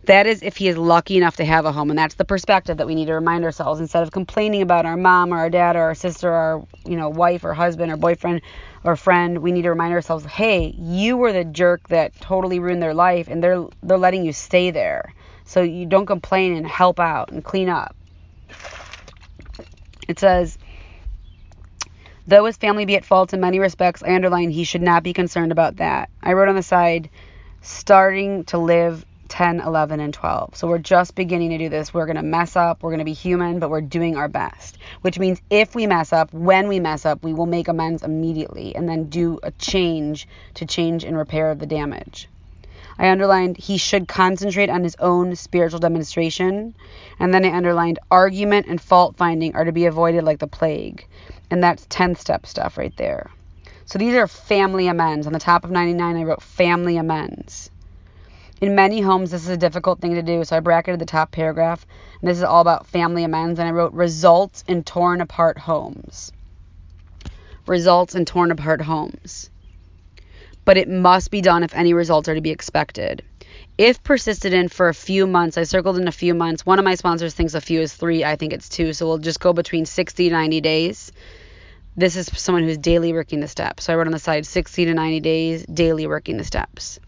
That 0.06 0.26
is 0.26 0.42
if 0.42 0.58
he 0.58 0.68
is 0.68 0.76
lucky 0.76 1.18
enough 1.18 1.36
to 1.36 1.46
have 1.46 1.66
a 1.66 1.72
home. 1.72 1.92
And 1.92 2.00
that's 2.00 2.16
the 2.16 2.26
perspective 2.26 2.78
that 2.78 2.88
we 2.88 2.96
need 2.96 3.06
to 3.06 3.14
remind 3.14 3.46
ourselves 3.46 3.80
instead 3.80 4.02
of 4.02 4.12
complaining 4.12 4.64
about 4.64 4.86
our 4.86 4.98
mom 4.98 5.32
or 5.32 5.38
our 5.38 5.52
dad 5.52 5.76
or 5.76 5.82
our 5.84 5.94
sister 5.94 6.30
or 6.30 6.34
our, 6.34 6.68
you 6.86 6.98
know, 6.98 7.10
wife 7.10 7.44
or 7.44 7.54
husband 7.54 7.92
or 7.92 7.98
boyfriend 7.98 8.42
or 8.84 8.96
friend. 8.96 9.38
We 9.38 9.52
need 9.52 9.62
to 9.64 9.70
remind 9.70 9.94
ourselves, 9.94 10.26
hey, 10.26 10.74
you 10.80 11.16
were 11.16 11.32
the 11.32 11.44
jerk 11.44 11.88
that 11.90 12.20
totally 12.22 12.60
ruined 12.60 12.82
their 12.82 12.96
life 12.96 13.28
and 13.28 13.44
they're 13.44 13.66
they're 13.84 14.00
letting 14.00 14.26
you 14.26 14.34
stay 14.34 14.72
there. 14.72 15.14
So 15.50 15.64
you 15.64 15.88
don't 15.88 16.06
complain 16.06 16.56
and 16.56 16.68
help 16.68 17.00
out 17.00 17.32
and 17.32 17.44
clean 17.44 17.70
up. 17.70 17.96
It 20.08 20.20
says 20.20 20.60
Though 22.28 22.46
his 22.46 22.56
family 22.56 22.86
be 22.86 22.96
at 22.96 23.04
fault 23.04 23.34
in 23.34 23.40
many 23.40 23.58
respects, 23.58 24.04
I 24.04 24.14
underline 24.14 24.52
he 24.52 24.64
should 24.64 24.84
not 24.84 25.02
be 25.02 25.12
concerned 25.12 25.52
about 25.52 25.78
that. 25.78 26.12
I 26.22 26.34
wrote 26.34 26.50
on 26.50 26.56
the 26.56 26.62
side, 26.62 27.10
starting 27.62 28.44
to 28.46 28.60
live 28.60 29.04
10, 29.30 29.62
11, 29.62 30.00
and 30.00 30.14
12. 30.14 30.56
So 30.56 30.68
we're 30.68 30.78
just 30.78 31.16
beginning 31.16 31.50
to 31.50 31.58
do 31.58 31.68
this. 31.68 31.96
We're 31.96 32.06
going 32.06 32.18
to 32.18 32.22
mess 32.22 32.56
up. 32.56 32.84
We're 32.84 32.92
going 32.92 33.00
to 33.00 33.06
be 33.06 33.14
human, 33.14 33.58
but 33.58 33.72
we're 33.72 33.82
doing 33.82 34.18
our 34.18 34.28
best. 34.28 34.78
Which 35.02 35.18
means 35.18 35.42
if 35.50 35.74
we 35.74 35.88
mess 35.88 36.14
up, 36.14 36.32
when 36.32 36.68
we 36.68 36.80
mess 36.80 37.08
up, 37.08 37.24
we 37.24 37.34
will 37.34 37.48
make 37.48 37.68
amends 37.68 38.04
immediately 38.04 38.76
and 38.76 38.88
then 38.88 39.10
do 39.10 39.40
a 39.42 39.50
change 39.50 40.28
to 40.54 40.68
change 40.68 41.04
and 41.04 41.18
repair 41.18 41.56
the 41.56 41.66
damage. 41.66 42.30
I 43.00 43.10
underlined 43.10 43.56
he 43.56 43.78
should 43.78 44.10
concentrate 44.10 44.70
on 44.70 44.84
his 44.84 44.98
own 45.00 45.38
spiritual 45.38 45.80
demonstration. 45.80 46.76
And 47.18 47.34
then 47.34 47.46
I 47.46 47.56
underlined 47.56 47.98
argument 48.12 48.68
and 48.68 48.82
fault 48.82 49.16
finding 49.16 49.56
are 49.56 49.64
to 49.64 49.72
be 49.72 49.86
avoided 49.86 50.26
like 50.26 50.40
the 50.40 50.48
plague. 50.48 51.08
And 51.50 51.64
that's 51.64 51.88
10 51.90 52.16
step 52.16 52.46
stuff 52.46 52.78
right 52.78 52.96
there. 52.98 53.32
So 53.86 53.98
these 53.98 54.16
are 54.16 54.28
family 54.28 54.88
amends. 54.88 55.26
On 55.26 55.34
the 55.34 55.40
top 55.40 55.64
of 55.64 55.72
99, 55.72 56.18
I 56.18 56.24
wrote 56.24 56.44
family 56.44 56.98
amends. 56.98 57.72
In 58.60 58.76
many 58.76 59.00
homes, 59.00 59.32
this 59.32 59.44
is 59.44 59.50
a 59.50 59.58
difficult 59.58 60.02
thing 60.02 60.16
to 60.16 60.22
do, 60.22 60.44
so 60.44 60.58
I 60.58 60.60
bracketed 60.60 61.00
the 61.00 61.06
top 61.06 61.32
paragraph. 61.32 61.88
And 62.20 62.30
this 62.30 62.38
is 62.38 62.44
all 62.44 62.60
about 62.60 62.86
family 62.86 63.24
amends, 63.24 63.58
and 63.58 63.68
I 63.70 63.72
wrote 63.72 63.94
results 63.94 64.66
in 64.68 64.84
torn 64.84 65.22
apart 65.22 65.58
homes. 65.58 66.34
Results 67.66 68.14
in 68.14 68.26
torn 68.26 68.52
apart 68.52 68.82
homes. 68.82 69.50
But 70.70 70.78
it 70.78 70.88
must 70.88 71.32
be 71.32 71.42
done 71.42 71.64
if 71.64 71.74
any 71.74 71.96
results 71.96 72.30
are 72.30 72.36
to 72.36 72.42
be 72.42 72.52
expected. 72.52 73.24
If 73.80 74.04
persisted 74.04 74.54
in 74.54 74.70
for 74.70 74.88
a 74.88 74.94
few 74.94 75.26
months, 75.26 75.58
I 75.58 75.64
circled 75.64 75.98
in 75.98 76.08
a 76.08 76.12
few 76.12 76.36
months. 76.36 76.64
One 76.64 76.78
of 76.78 76.86
my 76.86 76.94
sponsors 76.94 77.34
thinks 77.34 77.56
a 77.56 77.60
few 77.60 77.82
is 77.82 77.92
three, 77.92 78.24
I 78.24 78.36
think 78.36 78.54
it's 78.54 78.70
two, 78.70 78.94
so 78.94 79.08
we'll 79.08 79.18
just 79.18 79.40
go 79.40 79.52
between 79.52 79.88
60 79.88 80.30
to 80.30 80.36
90 80.36 80.62
days. 80.62 81.12
This 81.98 82.16
is 82.16 82.30
someone 82.40 82.66
who's 82.66 82.78
daily 82.78 83.14
working 83.14 83.40
the 83.40 83.48
steps. 83.48 83.86
So 83.86 83.94
I 83.94 83.96
wrote 83.96 84.06
on 84.06 84.14
the 84.14 84.20
side 84.20 84.46
60 84.46 84.86
to 84.86 84.94
90 84.94 85.20
days, 85.22 85.66
daily 85.66 86.06
working 86.06 86.38
the 86.38 86.44
steps. 86.44 87.00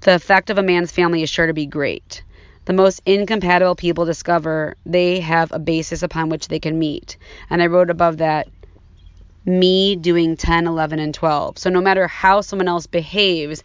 The 0.00 0.16
effect 0.16 0.50
of 0.50 0.58
a 0.58 0.64
man's 0.64 0.90
family 0.90 1.22
is 1.22 1.30
sure 1.30 1.46
to 1.46 1.54
be 1.54 1.66
great. 1.66 2.24
The 2.64 2.72
most 2.72 3.00
incompatible 3.06 3.76
people 3.76 4.06
discover 4.06 4.76
they 4.84 5.20
have 5.20 5.52
a 5.52 5.60
basis 5.60 6.02
upon 6.02 6.30
which 6.30 6.48
they 6.48 6.58
can 6.58 6.80
meet. 6.80 7.16
And 7.48 7.62
I 7.62 7.68
wrote 7.68 7.90
above 7.90 8.16
that, 8.16 8.48
me 9.48 9.96
doing 9.96 10.36
10, 10.36 10.66
11, 10.66 10.98
and 10.98 11.14
12. 11.14 11.58
So 11.58 11.70
no 11.70 11.80
matter 11.80 12.06
how 12.06 12.40
someone 12.40 12.68
else 12.68 12.86
behaves, 12.86 13.64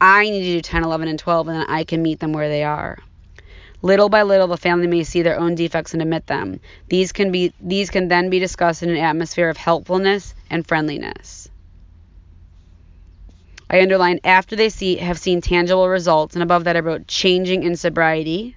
I 0.00 0.28
need 0.28 0.44
to 0.44 0.52
do 0.52 0.60
10, 0.60 0.84
11, 0.84 1.08
and 1.08 1.18
12, 1.18 1.48
and 1.48 1.56
then 1.60 1.66
I 1.68 1.84
can 1.84 2.02
meet 2.02 2.20
them 2.20 2.32
where 2.32 2.48
they 2.48 2.64
are. 2.64 2.98
Little 3.82 4.08
by 4.08 4.22
little, 4.22 4.46
the 4.46 4.56
family 4.56 4.86
may 4.86 5.02
see 5.02 5.22
their 5.22 5.38
own 5.38 5.56
defects 5.56 5.92
and 5.92 6.02
admit 6.02 6.26
them. 6.28 6.60
These 6.88 7.10
can 7.10 7.32
be 7.32 7.52
these 7.60 7.90
can 7.90 8.06
then 8.06 8.30
be 8.30 8.38
discussed 8.38 8.84
in 8.84 8.90
an 8.90 8.96
atmosphere 8.96 9.48
of 9.48 9.56
helpfulness 9.56 10.34
and 10.50 10.66
friendliness. 10.66 11.48
I 13.68 13.80
underlined 13.80 14.20
after 14.22 14.54
they 14.54 14.68
see 14.68 14.96
have 14.96 15.18
seen 15.18 15.40
tangible 15.40 15.88
results, 15.88 16.36
and 16.36 16.44
above 16.44 16.64
that 16.64 16.76
I 16.76 16.80
wrote 16.80 17.08
changing 17.08 17.64
in 17.64 17.74
sobriety. 17.74 18.54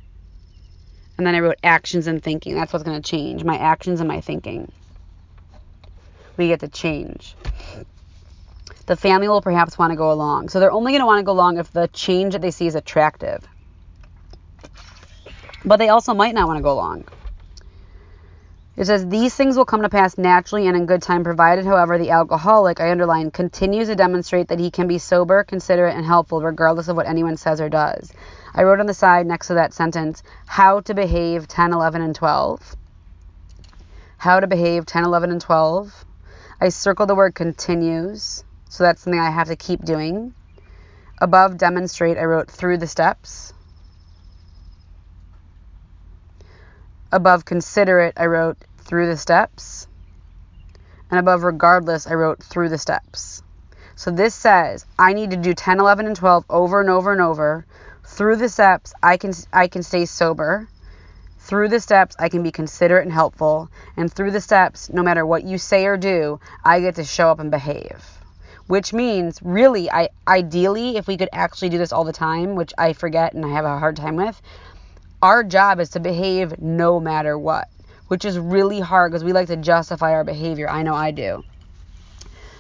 And 1.18 1.26
then 1.26 1.34
I 1.34 1.40
wrote 1.40 1.60
actions 1.64 2.08
and 2.08 2.22
thinking. 2.22 2.56
That's 2.56 2.74
what's 2.74 2.84
going 2.84 3.02
to 3.02 3.10
change 3.10 3.44
my 3.44 3.58
actions 3.58 4.02
and 4.02 4.08
my 4.08 4.20
thinking. 4.20 4.72
We 6.38 6.48
get 6.50 6.62
to 6.62 6.68
change. 6.68 7.36
The 8.88 8.96
family 8.96 9.28
will 9.28 9.42
perhaps 9.42 9.78
want 9.78 9.92
to 9.92 9.98
go 9.98 10.12
along. 10.12 10.50
So 10.50 10.60
they're 10.60 10.72
only 10.72 10.92
going 10.92 11.02
to 11.02 11.06
want 11.08 11.20
to 11.20 11.24
go 11.24 11.32
along 11.32 11.58
if 11.58 11.72
the 11.72 11.88
change 11.90 12.34
that 12.34 12.42
they 12.42 12.52
see 12.52 12.68
is 12.68 12.76
attractive. 12.76 13.48
but 15.66 15.78
they 15.78 15.90
also 15.90 16.14
might 16.14 16.36
not 16.36 16.48
want 16.48 16.58
to 16.58 16.64
go 16.64 16.72
along. 16.72 17.06
It 18.78 18.86
says 18.86 19.08
these 19.08 19.34
things 19.34 19.56
will 19.56 19.66
come 19.66 19.84
to 19.84 19.90
pass 19.90 20.18
naturally 20.18 20.68
and 20.68 20.76
in 20.76 20.86
good 20.86 21.02
time, 21.02 21.24
provided, 21.24 21.66
however, 21.66 21.98
the 21.98 22.12
alcoholic, 22.12 22.82
I 22.82 22.92
underline, 22.92 23.32
continues 23.32 23.88
to 23.88 23.96
demonstrate 23.96 24.50
that 24.50 24.60
he 24.60 24.70
can 24.70 24.88
be 24.88 24.98
sober, 24.98 25.44
considerate, 25.46 25.96
and 25.96 26.06
helpful 26.06 26.42
regardless 26.42 26.90
of 26.90 26.98
what 26.98 27.08
anyone 27.08 27.38
says 27.38 27.62
or 27.62 27.70
does. 27.70 28.12
I 28.54 28.64
wrote 28.64 28.82
on 28.82 28.86
the 28.86 28.94
side 28.94 29.28
next 29.28 29.48
to 29.48 29.56
that 29.56 29.74
sentence, 29.74 30.24
how 30.46 30.82
to 30.82 30.94
behave 30.94 31.48
10, 31.48 31.74
11, 31.74 32.02
and 32.02 32.16
12. 32.16 32.76
How 34.18 34.40
to 34.42 34.48
behave 34.48 34.86
10, 34.86 35.06
11, 35.06 35.32
and 35.32 35.42
12. 35.42 36.05
I 36.60 36.70
circle 36.70 37.06
the 37.06 37.16
word 37.16 37.36
continues, 37.36 38.44
so 38.70 38.84
that's 38.84 39.02
something 39.02 39.20
I 39.20 39.30
have 39.30 39.48
to 39.48 39.56
keep 39.56 39.84
doing. 39.84 40.34
Above 41.22 41.58
demonstrate, 41.58 42.18
I 42.18 42.24
wrote 42.24 42.50
through 42.50 42.78
the 42.78 42.88
steps. 42.88 43.54
Above 47.12 47.46
considerate, 47.46 48.14
I 48.18 48.26
wrote 48.26 48.58
through 48.80 49.08
the 49.08 49.18
steps. 49.18 49.88
And 51.10 51.20
above 51.20 51.44
regardless, 51.44 52.08
I 52.08 52.14
wrote 52.14 52.44
through 52.44 52.70
the 52.70 52.78
steps. 52.78 53.42
So 53.96 54.12
this 54.12 54.36
says 54.36 54.86
I 55.00 55.14
need 55.14 55.32
to 55.32 55.38
do 55.38 55.54
10, 55.54 55.80
11, 55.80 56.08
and 56.08 56.16
12 56.16 56.46
over 56.50 56.82
and 56.82 56.90
over 56.90 57.12
and 57.12 57.22
over. 57.22 57.66
Through 58.04 58.36
the 58.36 58.50
steps, 58.50 58.94
I 59.02 59.18
can 59.18 59.34
I 59.54 59.68
can 59.68 59.84
stay 59.84 60.06
sober. 60.06 60.68
Through 61.46 61.70
the 61.70 61.80
steps, 61.80 62.16
I 62.18 62.30
can 62.30 62.42
be 62.42 62.50
considerate 62.50 63.04
and 63.04 63.14
helpful. 63.14 63.70
And 63.96 64.12
through 64.12 64.32
the 64.32 64.42
steps, 64.42 64.90
no 64.90 65.04
matter 65.04 65.28
what 65.28 65.44
you 65.44 65.60
say 65.60 65.86
or 65.86 65.96
do, 65.96 66.40
I 66.64 66.80
get 66.80 66.96
to 66.96 67.04
show 67.04 67.30
up 67.30 67.38
and 67.38 67.52
behave. 67.52 68.04
Which 68.66 68.94
means, 68.94 69.40
really, 69.44 69.92
I 69.92 70.10
ideally, 70.28 70.98
if 70.98 71.06
we 71.06 71.18
could 71.18 71.30
actually 71.32 71.70
do 71.70 71.78
this 71.78 71.92
all 71.92 72.04
the 72.04 72.12
time, 72.12 72.56
which 72.56 72.74
I 72.80 72.94
forget 72.94 73.36
and 73.36 73.46
I 73.46 73.50
have 73.50 73.64
a 73.64 73.78
hard 73.78 73.96
time 73.96 74.16
with, 74.16 74.42
our 75.22 75.44
job 75.44 75.80
is 75.80 75.90
to 75.92 76.00
behave 76.00 76.60
no 76.60 77.00
matter 77.00 77.38
what, 77.38 77.68
which 78.08 78.26
is 78.26 78.40
really 78.40 78.80
hard 78.80 79.12
because 79.12 79.24
we 79.24 79.32
like 79.32 79.50
to 79.50 79.56
justify 79.56 80.14
our 80.14 80.24
behavior. 80.24 80.68
I 80.68 80.82
know 80.82 80.96
I 80.96 81.12
do. 81.12 81.44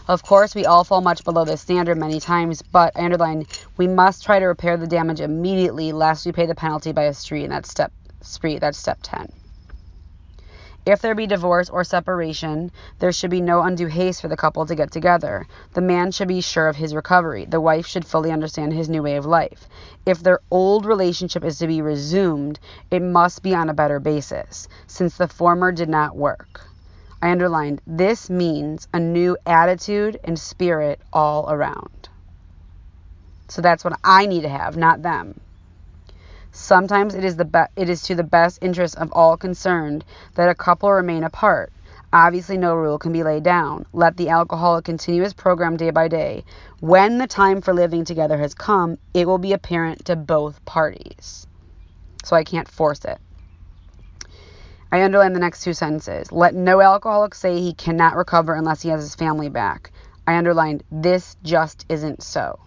Of 0.07 0.21
course, 0.21 0.53
we 0.53 0.67
all 0.67 0.83
fall 0.83 1.01
much 1.01 1.23
below 1.23 1.43
this 1.43 1.59
standard 1.59 1.97
many 1.97 2.19
times, 2.19 2.61
but 2.61 2.95
I 2.95 3.05
underline 3.05 3.47
we 3.77 3.87
must 3.87 4.23
try 4.23 4.37
to 4.37 4.45
repair 4.45 4.77
the 4.77 4.85
damage 4.85 5.21
immediately 5.21 5.91
lest 5.91 6.23
we 6.27 6.31
pay 6.31 6.45
the 6.45 6.53
penalty 6.53 6.91
by 6.91 7.05
a 7.05 7.15
street, 7.15 7.45
and 7.45 7.51
that's 7.51 7.71
step 7.71 7.91
street, 8.25 8.59
that's 8.59 8.77
step 8.77 8.99
10. 9.03 9.31
If 10.85 11.01
there 11.01 11.15
be 11.15 11.25
divorce 11.25 11.67
or 11.67 11.83
separation, 11.83 12.71
there 12.99 13.11
should 13.11 13.31
be 13.31 13.41
no 13.41 13.63
undue 13.63 13.87
haste 13.87 14.21
for 14.21 14.27
the 14.27 14.37
couple 14.37 14.67
to 14.67 14.75
get 14.75 14.91
together. 14.91 15.47
The 15.73 15.81
man 15.81 16.11
should 16.11 16.27
be 16.27 16.41
sure 16.41 16.67
of 16.67 16.75
his 16.75 16.93
recovery. 16.93 17.45
The 17.45 17.59
wife 17.59 17.87
should 17.87 18.05
fully 18.05 18.31
understand 18.31 18.71
his 18.71 18.87
new 18.87 19.01
way 19.01 19.15
of 19.15 19.25
life. 19.25 19.67
If 20.05 20.21
their 20.21 20.41
old 20.51 20.85
relationship 20.85 21.43
is 21.43 21.57
to 21.57 21.67
be 21.67 21.81
resumed, 21.81 22.59
it 22.91 23.01
must 23.01 23.41
be 23.41 23.55
on 23.55 23.67
a 23.67 23.73
better 23.73 23.99
basis, 23.99 24.67
since 24.85 25.17
the 25.17 25.27
former 25.27 25.71
did 25.71 25.89
not 25.89 26.15
work. 26.15 26.61
I 27.19 27.31
underlined 27.31 27.81
this 27.87 28.29
means 28.29 28.87
a 28.93 28.99
new 28.99 29.37
attitude 29.47 30.19
and 30.23 30.37
spirit 30.37 31.01
all 31.11 31.51
around. 31.51 32.09
So 33.47 33.63
that's 33.63 33.83
what 33.83 33.99
I 34.03 34.27
need 34.27 34.41
to 34.41 34.49
have, 34.49 34.77
not 34.77 35.01
them. 35.01 35.39
Sometimes 36.55 37.15
it 37.15 37.25
is 37.25 37.35
the 37.35 37.43
be- 37.43 37.73
it 37.75 37.89
is 37.89 38.01
to 38.03 38.15
the 38.15 38.23
best 38.23 38.59
interest 38.61 38.95
of 38.95 39.11
all 39.11 39.35
concerned 39.35 40.05
that 40.35 40.47
a 40.47 40.55
couple 40.55 40.89
remain 40.89 41.25
apart. 41.25 41.73
Obviously, 42.13 42.57
no 42.57 42.73
rule 42.73 42.97
can 42.97 43.11
be 43.11 43.23
laid 43.23 43.43
down. 43.43 43.85
Let 43.91 44.15
the 44.15 44.29
alcoholic 44.29 44.85
continue 44.85 45.21
his 45.21 45.33
program 45.33 45.75
day 45.75 45.89
by 45.89 46.07
day. 46.07 46.45
When 46.79 47.17
the 47.17 47.27
time 47.27 47.59
for 47.59 47.73
living 47.73 48.05
together 48.05 48.37
has 48.37 48.53
come, 48.53 48.97
it 49.13 49.27
will 49.27 49.37
be 49.37 49.51
apparent 49.51 50.05
to 50.05 50.15
both 50.15 50.63
parties. 50.63 51.45
So 52.23 52.37
I 52.37 52.45
can't 52.45 52.69
force 52.69 53.03
it. 53.03 53.19
I 54.93 55.03
underline 55.03 55.33
the 55.33 55.41
next 55.41 55.61
two 55.61 55.73
sentences. 55.73 56.31
Let 56.31 56.55
no 56.55 56.79
alcoholic 56.79 57.35
say 57.35 57.59
he 57.59 57.73
cannot 57.73 58.15
recover 58.15 58.55
unless 58.55 58.81
he 58.81 58.87
has 58.89 59.01
his 59.01 59.13
family 59.13 59.49
back. 59.49 59.91
I 60.25 60.37
underlined 60.37 60.85
this 60.89 61.35
just 61.43 61.85
isn't 61.89 62.23
so. 62.23 62.59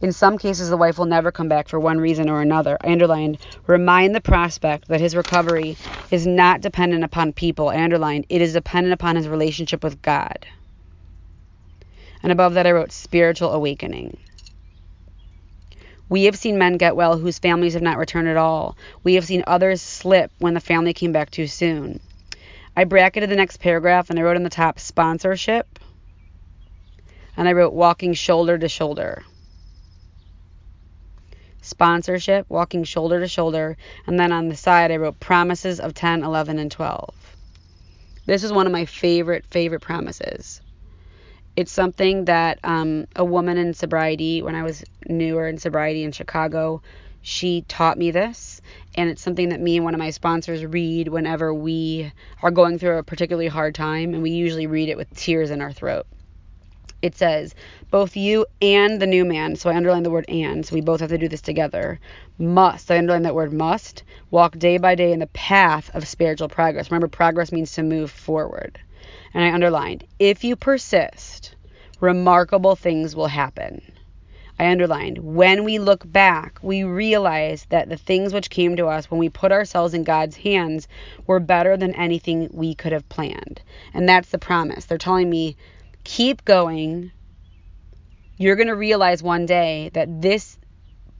In 0.00 0.12
some 0.12 0.38
cases, 0.38 0.70
the 0.70 0.78
wife 0.78 0.96
will 0.96 1.04
never 1.04 1.30
come 1.30 1.48
back 1.48 1.68
for 1.68 1.78
one 1.78 2.00
reason 2.00 2.30
or 2.30 2.40
another. 2.40 2.78
I 2.80 2.90
underlined, 2.90 3.36
remind 3.66 4.14
the 4.14 4.20
prospect 4.22 4.88
that 4.88 5.00
his 5.00 5.14
recovery 5.14 5.76
is 6.10 6.26
not 6.26 6.62
dependent 6.62 7.04
upon 7.04 7.34
people. 7.34 7.68
I 7.68 7.82
underlined, 7.82 8.24
it 8.30 8.40
is 8.40 8.54
dependent 8.54 8.94
upon 8.94 9.16
his 9.16 9.28
relationship 9.28 9.84
with 9.84 10.00
God. 10.00 10.46
And 12.22 12.32
above 12.32 12.54
that, 12.54 12.66
I 12.66 12.72
wrote 12.72 12.92
spiritual 12.92 13.52
awakening. 13.52 14.16
We 16.08 16.24
have 16.24 16.36
seen 16.36 16.56
men 16.56 16.78
get 16.78 16.96
well 16.96 17.18
whose 17.18 17.38
families 17.38 17.74
have 17.74 17.82
not 17.82 17.98
returned 17.98 18.28
at 18.28 18.38
all. 18.38 18.78
We 19.04 19.14
have 19.14 19.26
seen 19.26 19.44
others 19.46 19.82
slip 19.82 20.32
when 20.38 20.54
the 20.54 20.60
family 20.60 20.94
came 20.94 21.12
back 21.12 21.30
too 21.30 21.46
soon. 21.46 22.00
I 22.74 22.84
bracketed 22.84 23.28
the 23.28 23.36
next 23.36 23.58
paragraph 23.58 24.08
and 24.08 24.18
I 24.18 24.22
wrote 24.22 24.36
on 24.36 24.44
the 24.44 24.50
top 24.50 24.80
sponsorship. 24.80 25.78
And 27.36 27.46
I 27.46 27.52
wrote 27.52 27.74
walking 27.74 28.14
shoulder 28.14 28.58
to 28.58 28.68
shoulder 28.68 29.24
sponsorship, 31.60 32.46
walking 32.48 32.84
shoulder 32.84 33.20
to 33.20 33.28
shoulder, 33.28 33.76
and 34.06 34.18
then 34.18 34.32
on 34.32 34.48
the 34.48 34.56
side 34.56 34.90
I 34.90 34.96
wrote 34.96 35.20
promises 35.20 35.80
of 35.80 35.94
10, 35.94 36.22
11, 36.22 36.58
and 36.58 36.70
12. 36.70 37.14
This 38.26 38.44
is 38.44 38.52
one 38.52 38.66
of 38.66 38.72
my 38.72 38.84
favorite, 38.84 39.44
favorite 39.46 39.80
promises. 39.80 40.60
It's 41.56 41.72
something 41.72 42.26
that 42.26 42.58
um, 42.62 43.06
a 43.16 43.24
woman 43.24 43.58
in 43.58 43.74
sobriety, 43.74 44.42
when 44.42 44.54
I 44.54 44.62
was 44.62 44.84
newer 45.08 45.48
in 45.48 45.58
sobriety 45.58 46.04
in 46.04 46.12
Chicago, 46.12 46.80
she 47.22 47.62
taught 47.62 47.98
me 47.98 48.10
this. 48.10 48.62
And 48.94 49.10
it's 49.10 49.20
something 49.20 49.50
that 49.50 49.60
me 49.60 49.76
and 49.76 49.84
one 49.84 49.94
of 49.94 49.98
my 49.98 50.10
sponsors 50.10 50.64
read 50.64 51.08
whenever 51.08 51.52
we 51.52 52.12
are 52.42 52.50
going 52.50 52.78
through 52.78 52.98
a 52.98 53.02
particularly 53.02 53.48
hard 53.48 53.74
time. 53.74 54.14
And 54.14 54.22
we 54.22 54.30
usually 54.30 54.66
read 54.66 54.88
it 54.88 54.96
with 54.96 55.14
tears 55.14 55.50
in 55.50 55.60
our 55.60 55.72
throat 55.72 56.06
it 57.02 57.16
says, 57.16 57.54
both 57.90 58.16
you 58.16 58.46
and 58.60 59.00
the 59.00 59.06
new 59.06 59.24
man, 59.24 59.56
so 59.56 59.70
I 59.70 59.76
underline 59.76 60.02
the 60.02 60.10
word 60.10 60.26
and, 60.28 60.64
so 60.64 60.74
we 60.74 60.80
both 60.80 61.00
have 61.00 61.10
to 61.10 61.18
do 61.18 61.28
this 61.28 61.40
together, 61.40 61.98
must, 62.38 62.90
I 62.90 62.98
underline 62.98 63.22
that 63.22 63.34
word 63.34 63.52
must, 63.52 64.02
walk 64.30 64.58
day 64.58 64.78
by 64.78 64.94
day 64.94 65.12
in 65.12 65.18
the 65.20 65.26
path 65.28 65.90
of 65.94 66.06
spiritual 66.06 66.48
progress. 66.48 66.90
Remember, 66.90 67.08
progress 67.08 67.52
means 67.52 67.72
to 67.72 67.82
move 67.82 68.10
forward. 68.10 68.78
And 69.34 69.44
I 69.44 69.52
underlined, 69.52 70.04
if 70.18 70.44
you 70.44 70.56
persist, 70.56 71.54
remarkable 72.00 72.76
things 72.76 73.16
will 73.16 73.28
happen. 73.28 73.80
I 74.58 74.70
underlined, 74.70 75.16
when 75.18 75.64
we 75.64 75.78
look 75.78 76.10
back, 76.12 76.58
we 76.60 76.84
realize 76.84 77.64
that 77.70 77.88
the 77.88 77.96
things 77.96 78.34
which 78.34 78.50
came 78.50 78.76
to 78.76 78.88
us 78.88 79.10
when 79.10 79.18
we 79.18 79.30
put 79.30 79.52
ourselves 79.52 79.94
in 79.94 80.04
God's 80.04 80.36
hands 80.36 80.86
were 81.26 81.40
better 81.40 81.78
than 81.78 81.94
anything 81.94 82.46
we 82.52 82.74
could 82.74 82.92
have 82.92 83.08
planned. 83.08 83.62
And 83.94 84.06
that's 84.06 84.28
the 84.28 84.38
promise. 84.38 84.84
They're 84.84 84.98
telling 84.98 85.30
me, 85.30 85.56
keep 86.04 86.44
going. 86.44 87.12
You're 88.36 88.56
going 88.56 88.68
to 88.68 88.76
realize 88.76 89.22
one 89.22 89.46
day 89.46 89.90
that 89.94 90.22
this 90.22 90.58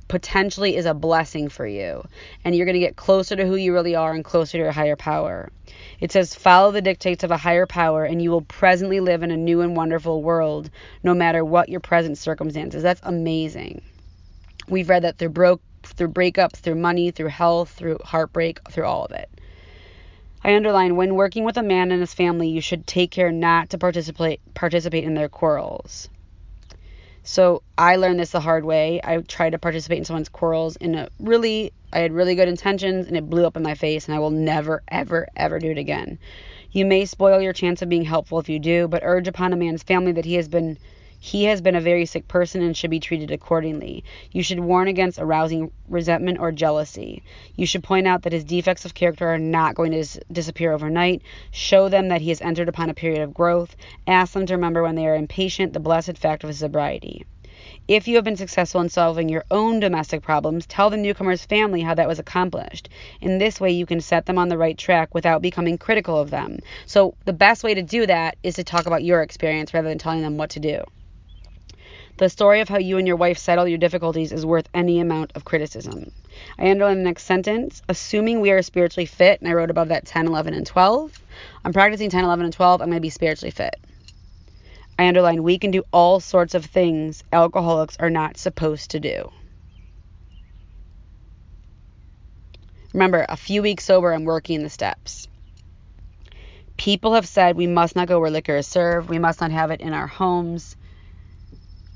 potentially 0.08 0.76
is 0.76 0.86
a 0.86 0.94
blessing 0.94 1.48
for 1.48 1.66
you. 1.66 2.02
And 2.44 2.54
you're 2.54 2.66
going 2.66 2.74
to 2.74 2.80
get 2.80 2.96
closer 2.96 3.36
to 3.36 3.46
who 3.46 3.54
you 3.54 3.72
really 3.72 3.94
are 3.94 4.12
and 4.12 4.24
closer 4.24 4.52
to 4.52 4.64
your 4.64 4.72
higher 4.72 4.96
power. 4.96 5.50
It 6.00 6.12
says, 6.12 6.34
Follow 6.34 6.72
the 6.72 6.82
dictates 6.82 7.24
of 7.24 7.30
a 7.30 7.36
higher 7.36 7.66
power, 7.66 8.04
and 8.04 8.20
you 8.20 8.30
will 8.30 8.42
presently 8.42 9.00
live 9.00 9.22
in 9.22 9.30
a 9.30 9.36
new 9.36 9.60
and 9.60 9.76
wonderful 9.76 10.22
world, 10.22 10.68
no 11.02 11.14
matter 11.14 11.44
what 11.44 11.68
your 11.68 11.80
present 11.80 12.18
circumstances. 12.18 12.82
That's 12.82 13.00
amazing. 13.04 13.82
We've 14.68 14.88
read 14.88 15.04
that 15.04 15.18
through 15.18 15.30
broke 15.30 15.62
through 15.82 16.08
breakups, 16.08 16.56
through 16.56 16.74
money, 16.74 17.10
through 17.10 17.28
health, 17.28 17.70
through 17.70 17.98
heartbreak, 18.04 18.60
through 18.70 18.84
all 18.84 19.04
of 19.04 19.12
it. 19.12 19.39
I 20.42 20.54
underline 20.54 20.96
when 20.96 21.16
working 21.16 21.44
with 21.44 21.56
a 21.58 21.62
man 21.62 21.92
and 21.92 22.00
his 22.00 22.14
family, 22.14 22.48
you 22.48 22.60
should 22.60 22.86
take 22.86 23.10
care 23.10 23.30
not 23.30 23.70
to 23.70 23.78
participate 23.78 24.40
participate 24.54 25.04
in 25.04 25.14
their 25.14 25.28
quarrels. 25.28 26.08
So 27.22 27.62
I 27.76 27.96
learned 27.96 28.18
this 28.18 28.30
the 28.30 28.40
hard 28.40 28.64
way. 28.64 29.00
I 29.04 29.18
tried 29.18 29.50
to 29.50 29.58
participate 29.58 29.98
in 29.98 30.04
someone's 30.04 30.30
quarrels 30.30 30.76
in 30.76 30.94
a 30.94 31.08
really 31.18 31.72
I 31.92 31.98
had 31.98 32.12
really 32.12 32.34
good 32.34 32.48
intentions 32.48 33.06
and 33.06 33.16
it 33.16 33.28
blew 33.28 33.44
up 33.44 33.56
in 33.56 33.62
my 33.62 33.74
face 33.74 34.06
and 34.06 34.14
I 34.14 34.18
will 34.18 34.30
never 34.30 34.82
ever 34.88 35.28
ever 35.36 35.58
do 35.58 35.70
it 35.70 35.78
again. 35.78 36.18
You 36.72 36.86
may 36.86 37.04
spoil 37.04 37.40
your 37.40 37.52
chance 37.52 37.82
of 37.82 37.88
being 37.88 38.04
helpful 38.04 38.38
if 38.38 38.48
you 38.48 38.58
do, 38.58 38.88
but 38.88 39.02
urge 39.04 39.28
upon 39.28 39.52
a 39.52 39.56
man's 39.56 39.82
family 39.82 40.12
that 40.12 40.24
he 40.24 40.34
has 40.34 40.48
been 40.48 40.78
he 41.22 41.44
has 41.44 41.60
been 41.60 41.74
a 41.74 41.82
very 41.82 42.06
sick 42.06 42.26
person 42.28 42.62
and 42.62 42.74
should 42.74 42.90
be 42.90 42.98
treated 42.98 43.30
accordingly. 43.30 44.02
You 44.32 44.42
should 44.42 44.58
warn 44.58 44.88
against 44.88 45.18
arousing 45.18 45.70
resentment 45.86 46.38
or 46.38 46.50
jealousy. 46.50 47.22
You 47.56 47.66
should 47.66 47.84
point 47.84 48.06
out 48.06 48.22
that 48.22 48.32
his 48.32 48.42
defects 48.42 48.86
of 48.86 48.94
character 48.94 49.28
are 49.28 49.38
not 49.38 49.74
going 49.74 49.90
to 49.90 49.98
dis- 49.98 50.18
disappear 50.32 50.72
overnight. 50.72 51.20
Show 51.50 51.90
them 51.90 52.08
that 52.08 52.22
he 52.22 52.30
has 52.30 52.40
entered 52.40 52.70
upon 52.70 52.88
a 52.88 52.94
period 52.94 53.20
of 53.20 53.34
growth. 53.34 53.76
Ask 54.06 54.32
them 54.32 54.46
to 54.46 54.54
remember 54.54 54.82
when 54.82 54.94
they 54.94 55.06
are 55.06 55.14
impatient 55.14 55.74
the 55.74 55.78
blessed 55.78 56.16
fact 56.16 56.42
of 56.42 56.48
his 56.48 56.58
sobriety. 56.58 57.26
If 57.86 58.08
you 58.08 58.16
have 58.16 58.24
been 58.24 58.36
successful 58.36 58.80
in 58.80 58.88
solving 58.88 59.28
your 59.28 59.44
own 59.50 59.78
domestic 59.78 60.22
problems, 60.22 60.66
tell 60.66 60.88
the 60.88 60.96
newcomer's 60.96 61.44
family 61.44 61.82
how 61.82 61.94
that 61.96 62.08
was 62.08 62.18
accomplished. 62.18 62.88
In 63.20 63.36
this 63.36 63.60
way, 63.60 63.72
you 63.72 63.84
can 63.84 64.00
set 64.00 64.24
them 64.24 64.38
on 64.38 64.48
the 64.48 64.56
right 64.56 64.78
track 64.78 65.14
without 65.14 65.42
becoming 65.42 65.76
critical 65.76 66.18
of 66.18 66.30
them. 66.30 66.60
So, 66.86 67.14
the 67.26 67.34
best 67.34 67.62
way 67.62 67.74
to 67.74 67.82
do 67.82 68.06
that 68.06 68.38
is 68.42 68.54
to 68.54 68.64
talk 68.64 68.86
about 68.86 69.04
your 69.04 69.20
experience 69.20 69.74
rather 69.74 69.90
than 69.90 69.98
telling 69.98 70.22
them 70.22 70.38
what 70.38 70.48
to 70.50 70.60
do. 70.60 70.82
The 72.20 72.28
story 72.28 72.60
of 72.60 72.68
how 72.68 72.76
you 72.76 72.98
and 72.98 73.06
your 73.06 73.16
wife 73.16 73.38
settle 73.38 73.66
your 73.66 73.78
difficulties 73.78 74.30
is 74.30 74.44
worth 74.44 74.68
any 74.74 75.00
amount 75.00 75.32
of 75.34 75.46
criticism. 75.46 76.12
I 76.58 76.70
underline 76.70 76.98
the 76.98 77.04
next 77.04 77.22
sentence. 77.22 77.80
Assuming 77.88 78.40
we 78.40 78.50
are 78.50 78.60
spiritually 78.60 79.06
fit, 79.06 79.40
and 79.40 79.48
I 79.48 79.54
wrote 79.54 79.70
above 79.70 79.88
that 79.88 80.04
10, 80.04 80.26
11, 80.26 80.52
and 80.52 80.66
12. 80.66 81.18
I'm 81.64 81.72
practicing 81.72 82.10
10, 82.10 82.22
11, 82.22 82.44
and 82.44 82.52
12. 82.52 82.82
I'm 82.82 82.88
going 82.88 82.98
to 82.98 83.00
be 83.00 83.08
spiritually 83.08 83.50
fit. 83.50 83.74
I 84.98 85.08
underline 85.08 85.42
we 85.42 85.58
can 85.58 85.70
do 85.70 85.82
all 85.94 86.20
sorts 86.20 86.54
of 86.54 86.66
things 86.66 87.24
alcoholics 87.32 87.96
are 87.98 88.10
not 88.10 88.36
supposed 88.36 88.90
to 88.90 89.00
do. 89.00 89.30
Remember, 92.92 93.24
a 93.30 93.36
few 93.38 93.62
weeks 93.62 93.86
sober, 93.86 94.12
I'm 94.12 94.24
working 94.24 94.62
the 94.62 94.68
steps. 94.68 95.26
People 96.76 97.14
have 97.14 97.26
said 97.26 97.56
we 97.56 97.66
must 97.66 97.96
not 97.96 98.08
go 98.08 98.20
where 98.20 98.30
liquor 98.30 98.56
is 98.56 98.66
served. 98.66 99.08
We 99.08 99.18
must 99.18 99.40
not 99.40 99.52
have 99.52 99.70
it 99.70 99.80
in 99.80 99.94
our 99.94 100.06
homes. 100.06 100.76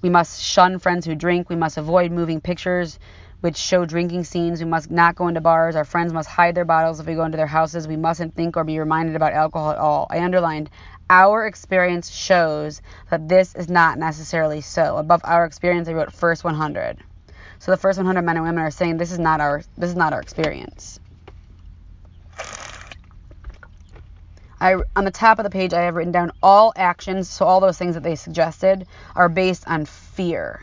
We 0.05 0.11
must 0.11 0.43
shun 0.43 0.81
friends 0.81 1.07
who 1.07 1.15
drink. 1.15 1.49
We 1.49 1.57
must 1.57 1.79
avoid 1.79 2.13
moving 2.13 2.43
pictures 2.43 2.99
which 3.41 3.57
show 3.57 3.87
drinking 3.87 4.25
scenes. 4.25 4.63
We 4.63 4.69
must 4.69 4.91
not 4.91 5.17
go 5.17 5.29
into 5.29 5.41
bars. 5.41 5.77
Our 5.77 5.87
friends 5.87 6.13
must 6.13 6.29
hide 6.29 6.55
their 6.55 6.67
bottles 6.67 7.01
if 7.01 7.07
we 7.07 7.15
go 7.15 7.25
into 7.25 7.39
their 7.39 7.47
houses. 7.47 7.89
We 7.89 7.97
mustn't 7.97 8.35
think 8.35 8.59
or 8.59 8.65
be 8.65 8.79
reminded 8.79 9.17
about 9.17 9.33
alcohol 9.33 9.71
at 9.71 9.79
all. 9.79 10.07
I 10.11 10.19
underlined 10.19 10.69
our 11.09 11.47
experience 11.47 12.11
shows 12.11 12.83
that 13.11 13.31
this 13.31 13.55
is 13.55 13.71
not 13.71 13.97
necessarily 13.97 14.61
so. 14.61 14.99
Above 14.99 15.23
our 15.25 15.47
experience, 15.47 15.89
I 15.89 15.95
wrote 15.95 16.13
first 16.13 16.45
100. 16.45 16.99
So 17.59 17.71
the 17.71 17.79
first 17.79 17.97
100 17.97 18.21
men 18.21 18.37
and 18.37 18.45
women 18.45 18.63
are 18.63 18.71
saying 18.71 18.99
this 18.99 19.11
is 19.11 19.19
not 19.19 19.41
our 19.41 19.63
this 19.79 19.89
is 19.89 19.97
not 19.97 20.13
our 20.13 20.21
experience. 20.21 21.01
I, 24.65 24.77
on 24.97 25.05
the 25.05 25.11
top 25.11 25.39
of 25.39 25.45
the 25.45 25.51
page, 25.51 25.75
I 25.75 25.83
have 25.83 25.95
written 25.95 26.11
down 26.11 26.33
all 26.43 26.73
actions, 26.75 27.29
so 27.29 27.45
all 27.45 27.61
those 27.61 27.77
things 27.77 27.95
that 27.97 28.03
they 28.03 28.15
suggested 28.15 28.87
are 29.15 29.29
based 29.29 29.69
on 29.69 29.85
fear, 29.85 30.63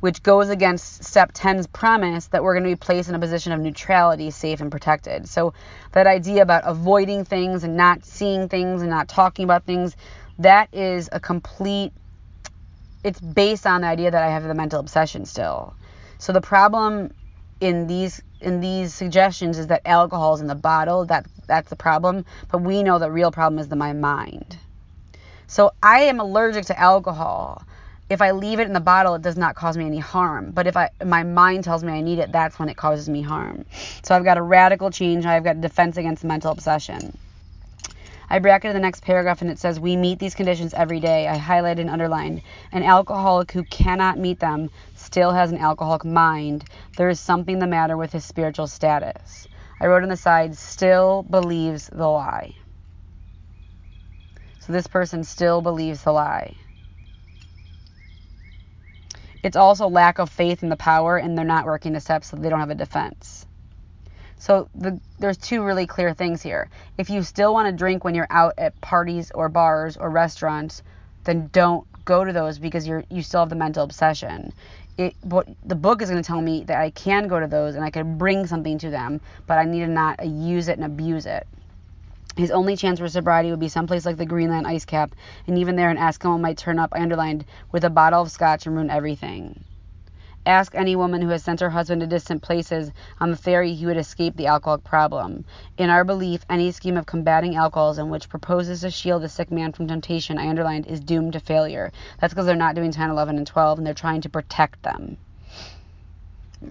which 0.00 0.24
goes 0.24 0.48
against 0.48 1.04
step 1.04 1.32
10's 1.34 1.68
premise 1.68 2.26
that 2.26 2.42
we're 2.42 2.54
going 2.54 2.64
to 2.64 2.70
be 2.70 2.74
placed 2.74 3.08
in 3.08 3.14
a 3.14 3.20
position 3.20 3.52
of 3.52 3.60
neutrality, 3.60 4.28
safe 4.32 4.60
and 4.60 4.72
protected. 4.72 5.28
So 5.28 5.54
that 5.92 6.08
idea 6.08 6.42
about 6.42 6.64
avoiding 6.66 7.24
things 7.24 7.62
and 7.62 7.76
not 7.76 8.04
seeing 8.04 8.48
things 8.48 8.82
and 8.82 8.90
not 8.90 9.06
talking 9.06 9.44
about 9.44 9.62
things, 9.66 9.96
that 10.40 10.68
is 10.72 11.08
a 11.12 11.20
complete 11.20 11.92
it's 13.04 13.20
based 13.20 13.66
on 13.66 13.82
the 13.82 13.86
idea 13.86 14.10
that 14.10 14.22
I 14.22 14.30
have 14.30 14.42
the 14.44 14.54
mental 14.54 14.80
obsession 14.80 15.26
still. 15.26 15.76
So 16.18 16.32
the 16.32 16.40
problem 16.40 17.12
in 17.60 17.86
these 17.86 18.22
in 18.40 18.60
these 18.60 18.94
suggestions 18.94 19.58
is 19.58 19.68
that 19.68 19.82
alcohol 19.86 20.34
is 20.34 20.40
in 20.40 20.46
the 20.46 20.54
bottle. 20.54 21.04
That 21.06 21.26
that's 21.46 21.70
the 21.70 21.76
problem. 21.76 22.24
But 22.50 22.58
we 22.58 22.82
know 22.82 22.98
the 22.98 23.10
real 23.10 23.32
problem 23.32 23.58
is 23.58 23.68
the 23.68 23.76
my 23.76 23.92
mind. 23.92 24.58
So 25.46 25.72
I 25.82 26.00
am 26.00 26.20
allergic 26.20 26.66
to 26.66 26.78
alcohol. 26.78 27.62
If 28.10 28.20
I 28.20 28.32
leave 28.32 28.60
it 28.60 28.66
in 28.66 28.74
the 28.74 28.80
bottle, 28.80 29.14
it 29.14 29.22
does 29.22 29.36
not 29.36 29.54
cause 29.54 29.78
me 29.78 29.86
any 29.86 29.98
harm. 29.98 30.50
But 30.50 30.66
if 30.66 30.76
I 30.76 30.90
my 31.04 31.22
mind 31.22 31.64
tells 31.64 31.82
me 31.82 31.92
I 31.92 32.00
need 32.00 32.18
it, 32.18 32.32
that's 32.32 32.58
when 32.58 32.68
it 32.68 32.76
causes 32.76 33.08
me 33.08 33.22
harm. 33.22 33.64
So 34.02 34.14
I've 34.14 34.24
got 34.24 34.36
a 34.36 34.42
radical 34.42 34.90
change. 34.90 35.24
I've 35.24 35.44
got 35.44 35.60
defense 35.60 35.96
against 35.96 36.24
mental 36.24 36.52
obsession. 36.52 37.16
I 38.30 38.38
bracketed 38.38 38.74
the 38.74 38.80
next 38.80 39.02
paragraph 39.02 39.42
and 39.42 39.50
it 39.50 39.58
says, 39.58 39.78
We 39.78 39.96
meet 39.96 40.18
these 40.18 40.34
conditions 40.34 40.74
every 40.74 41.00
day. 41.00 41.28
I 41.28 41.38
highlighted 41.38 41.80
and 41.80 41.90
underlined. 41.90 42.42
An 42.72 42.82
alcoholic 42.82 43.52
who 43.52 43.64
cannot 43.64 44.18
meet 44.18 44.40
them 44.40 44.70
still 44.94 45.32
has 45.32 45.52
an 45.52 45.58
alcoholic 45.58 46.04
mind. 46.04 46.64
There 46.96 47.08
is 47.08 47.20
something 47.20 47.58
the 47.58 47.66
matter 47.66 47.96
with 47.96 48.12
his 48.12 48.24
spiritual 48.24 48.66
status. 48.66 49.48
I 49.80 49.86
wrote 49.86 50.02
on 50.02 50.08
the 50.08 50.16
side, 50.16 50.56
still 50.56 51.24
believes 51.24 51.88
the 51.88 52.08
lie. 52.08 52.54
So 54.60 54.72
this 54.72 54.86
person 54.86 55.24
still 55.24 55.60
believes 55.60 56.02
the 56.02 56.12
lie. 56.12 56.54
It's 59.42 59.56
also 59.56 59.88
lack 59.88 60.18
of 60.18 60.30
faith 60.30 60.62
in 60.62 60.70
the 60.70 60.76
power, 60.76 61.18
and 61.18 61.36
they're 61.36 61.44
not 61.44 61.66
working 61.66 61.92
the 61.92 62.00
steps, 62.00 62.28
so 62.28 62.36
they 62.36 62.48
don't 62.48 62.60
have 62.60 62.70
a 62.70 62.74
defense. 62.74 63.43
So 64.44 64.68
the, 64.74 65.00
there's 65.18 65.38
two 65.38 65.62
really 65.62 65.86
clear 65.86 66.12
things 66.12 66.42
here. 66.42 66.68
If 66.98 67.08
you 67.08 67.22
still 67.22 67.54
want 67.54 67.66
to 67.66 67.72
drink 67.72 68.04
when 68.04 68.14
you're 68.14 68.26
out 68.28 68.52
at 68.58 68.78
parties 68.82 69.30
or 69.30 69.48
bars 69.48 69.96
or 69.96 70.10
restaurants, 70.10 70.82
then 71.24 71.48
don't 71.50 71.86
go 72.04 72.24
to 72.26 72.32
those 72.34 72.58
because 72.58 72.86
you're 72.86 73.04
you 73.08 73.22
still 73.22 73.40
have 73.40 73.48
the 73.48 73.56
mental 73.56 73.82
obsession 73.82 74.52
it 74.98 75.14
what 75.22 75.48
the 75.64 75.74
book 75.74 76.02
is 76.02 76.10
going 76.10 76.22
to 76.22 76.26
tell 76.26 76.42
me 76.42 76.64
that 76.64 76.78
I 76.78 76.90
can 76.90 77.26
go 77.26 77.40
to 77.40 77.46
those 77.46 77.74
and 77.74 77.82
I 77.82 77.88
can 77.88 78.18
bring 78.18 78.46
something 78.46 78.76
to 78.78 78.90
them, 78.90 79.22
but 79.46 79.56
I 79.56 79.64
need 79.64 79.80
to 79.80 79.88
not 79.88 80.24
use 80.24 80.68
it 80.68 80.76
and 80.76 80.84
abuse 80.84 81.24
it. 81.26 81.46
His 82.36 82.50
only 82.50 82.76
chance 82.76 82.98
for 82.98 83.08
sobriety 83.08 83.50
would 83.50 83.60
be 83.60 83.68
someplace 83.68 84.04
like 84.04 84.18
the 84.18 84.26
Greenland 84.26 84.66
ice 84.66 84.84
cap, 84.84 85.14
and 85.46 85.58
even 85.58 85.76
there 85.76 85.90
an 85.90 85.96
Eskimo 85.96 86.38
might 86.38 86.58
turn 86.58 86.78
up, 86.78 86.90
I 86.92 87.00
underlined, 87.00 87.44
with 87.72 87.84
a 87.84 87.90
bottle 87.90 88.22
of 88.22 88.30
scotch 88.30 88.66
and 88.66 88.74
ruin 88.74 88.90
everything. 88.90 89.64
Ask 90.46 90.74
any 90.74 90.94
woman 90.94 91.22
who 91.22 91.30
has 91.30 91.42
sent 91.42 91.60
her 91.60 91.70
husband 91.70 92.02
to 92.02 92.06
distant 92.06 92.42
places 92.42 92.92
on 93.18 93.30
the 93.30 93.36
theory 93.36 93.72
he 93.72 93.86
would 93.86 93.96
escape 93.96 94.36
the 94.36 94.48
alcoholic 94.48 94.84
problem. 94.84 95.46
In 95.78 95.88
our 95.88 96.04
belief, 96.04 96.44
any 96.50 96.70
scheme 96.70 96.98
of 96.98 97.06
combating 97.06 97.56
alcoholism 97.56 98.10
which 98.10 98.28
proposes 98.28 98.82
to 98.82 98.90
shield 98.90 99.22
the 99.22 99.30
sick 99.30 99.50
man 99.50 99.72
from 99.72 99.88
temptation, 99.88 100.36
I 100.36 100.48
underlined, 100.48 100.86
is 100.86 101.00
doomed 101.00 101.32
to 101.32 101.40
failure. 101.40 101.92
That's 102.20 102.34
because 102.34 102.44
they're 102.44 102.56
not 102.56 102.74
doing 102.74 102.90
10, 102.90 103.08
11, 103.08 103.38
and 103.38 103.46
12, 103.46 103.78
and 103.78 103.86
they're 103.86 103.94
trying 103.94 104.20
to 104.20 104.28
protect 104.28 104.82
them. 104.82 105.16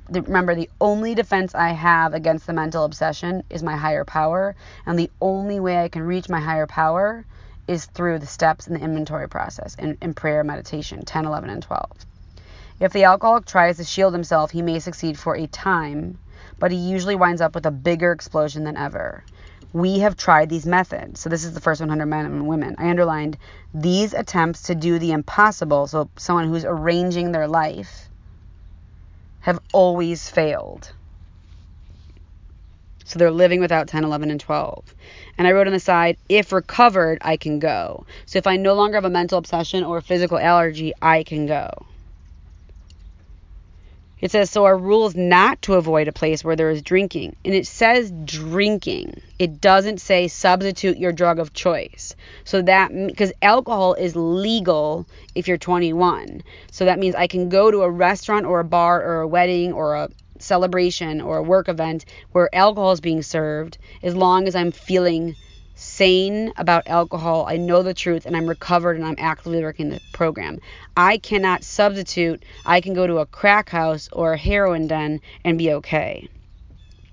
Remember, 0.07 0.53
the 0.53 0.69
only 0.79 1.15
defense 1.15 1.55
I 1.55 1.69
have 1.69 2.13
against 2.13 2.45
the 2.45 2.53
mental 2.53 2.83
obsession 2.85 3.43
is 3.49 3.63
my 3.63 3.75
higher 3.75 4.05
power, 4.05 4.55
and 4.85 4.99
the 4.99 5.09
only 5.19 5.59
way 5.59 5.83
I 5.83 5.89
can 5.89 6.03
reach 6.03 6.29
my 6.29 6.39
higher 6.39 6.67
power 6.67 7.25
is 7.67 7.85
through 7.85 8.19
the 8.19 8.27
steps 8.27 8.67
in 8.67 8.75
the 8.75 8.81
inventory 8.81 9.27
process 9.27 9.73
in, 9.75 9.97
in 9.99 10.13
prayer 10.13 10.43
meditation 10.43 11.03
10 11.05 11.25
11 11.25 11.49
and 11.49 11.63
12 11.63 12.05
if 12.79 12.93
the 12.93 13.03
alcoholic 13.03 13.45
tries 13.45 13.77
to 13.77 13.83
shield 13.83 14.13
himself, 14.13 14.51
he 14.51 14.61
may 14.61 14.79
succeed 14.79 15.17
for 15.17 15.35
a 15.35 15.47
time, 15.47 16.17
but 16.59 16.71
he 16.71 16.77
usually 16.77 17.15
winds 17.15 17.41
up 17.41 17.55
with 17.55 17.65
a 17.65 17.71
bigger 17.71 18.11
explosion 18.11 18.63
than 18.63 18.77
ever. 18.77 19.23
We 19.73 19.99
have 19.99 20.15
tried 20.15 20.49
these 20.49 20.65
methods. 20.65 21.19
So 21.19 21.29
this 21.29 21.43
is 21.43 21.53
the 21.53 21.61
first 21.61 21.81
100 21.81 22.05
men 22.05 22.25
and 22.25 22.47
women. 22.47 22.75
I 22.77 22.89
underlined 22.89 23.37
these 23.73 24.13
attempts 24.13 24.63
to 24.63 24.75
do 24.75 24.99
the 24.99 25.11
impossible, 25.11 25.87
so 25.87 26.09
someone 26.17 26.47
who's 26.47 26.65
arranging 26.65 27.31
their 27.31 27.47
life, 27.47 28.09
have 29.43 29.59
always 29.73 30.29
failed. 30.29 30.93
So 33.03 33.19
they're 33.19 33.29
living 33.29 33.59
without 33.59 33.87
10, 33.87 34.05
11, 34.05 34.31
and 34.31 34.39
12. 34.39 34.95
And 35.37 35.47
I 35.47 35.51
wrote 35.51 35.67
on 35.67 35.73
the 35.73 35.79
side, 35.79 36.17
if 36.29 36.53
recovered, 36.53 37.17
I 37.21 37.35
can 37.35 37.59
go. 37.59 38.05
So 38.25 38.37
if 38.39 38.47
I 38.47 38.55
no 38.55 38.73
longer 38.73 38.95
have 38.95 39.05
a 39.05 39.09
mental 39.09 39.37
obsession 39.37 39.83
or 39.83 39.97
a 39.97 40.01
physical 40.01 40.39
allergy, 40.39 40.93
I 41.01 41.23
can 41.23 41.45
go. 41.45 41.69
It 44.23 44.31
says, 44.31 44.49
so 44.49 44.63
our 44.63 44.77
rule 44.77 45.05
is 45.05 45.17
not 45.17 45.61
to 45.63 45.73
avoid 45.73 46.07
a 46.07 46.13
place 46.13 46.45
where 46.45 46.55
there 46.55 46.69
is 46.69 46.81
drinking. 46.81 47.35
And 47.43 47.53
it 47.53 47.67
says 47.67 48.09
drinking. 48.23 49.21
It 49.37 49.59
doesn't 49.59 49.99
say 49.99 50.29
substitute 50.29 50.97
your 50.97 51.11
drug 51.11 51.39
of 51.39 51.51
choice. 51.51 52.15
So 52.45 52.61
that, 52.61 52.95
because 53.07 53.33
alcohol 53.41 53.95
is 53.95 54.15
legal 54.15 55.05
if 55.35 55.49
you're 55.49 55.57
21. 55.57 56.41
So 56.71 56.85
that 56.85 56.99
means 56.99 57.15
I 57.15 57.27
can 57.27 57.49
go 57.49 57.69
to 57.69 57.81
a 57.81 57.89
restaurant 57.89 58.45
or 58.45 58.61
a 58.61 58.63
bar 58.63 59.03
or 59.03 59.19
a 59.19 59.27
wedding 59.27 59.73
or 59.73 59.95
a 59.95 60.09
celebration 60.39 61.19
or 61.19 61.35
a 61.35 61.43
work 61.43 61.67
event 61.67 62.05
where 62.31 62.53
alcohol 62.55 62.93
is 62.93 63.01
being 63.01 63.23
served 63.23 63.77
as 64.03 64.15
long 64.15 64.47
as 64.47 64.55
I'm 64.55 64.71
feeling 64.71 65.35
sane 65.83 66.53
about 66.57 66.87
alcohol. 66.87 67.45
I 67.47 67.57
know 67.57 67.83
the 67.83 67.93
truth 67.93 68.25
and 68.25 68.35
I'm 68.35 68.47
recovered 68.47 68.95
and 68.95 69.05
I'm 69.05 69.15
actively 69.17 69.61
working 69.61 69.89
the 69.89 69.99
program. 70.13 70.59
I 70.95 71.17
cannot 71.17 71.63
substitute, 71.63 72.43
I 72.65 72.81
can 72.81 72.93
go 72.93 73.05
to 73.05 73.17
a 73.17 73.25
crack 73.25 73.69
house 73.69 74.09
or 74.11 74.33
a 74.33 74.37
heroin 74.37 74.87
den 74.87 75.21
and 75.43 75.57
be 75.57 75.71
okay. 75.73 76.29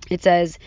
It 0.08 0.22
says, 0.22 0.58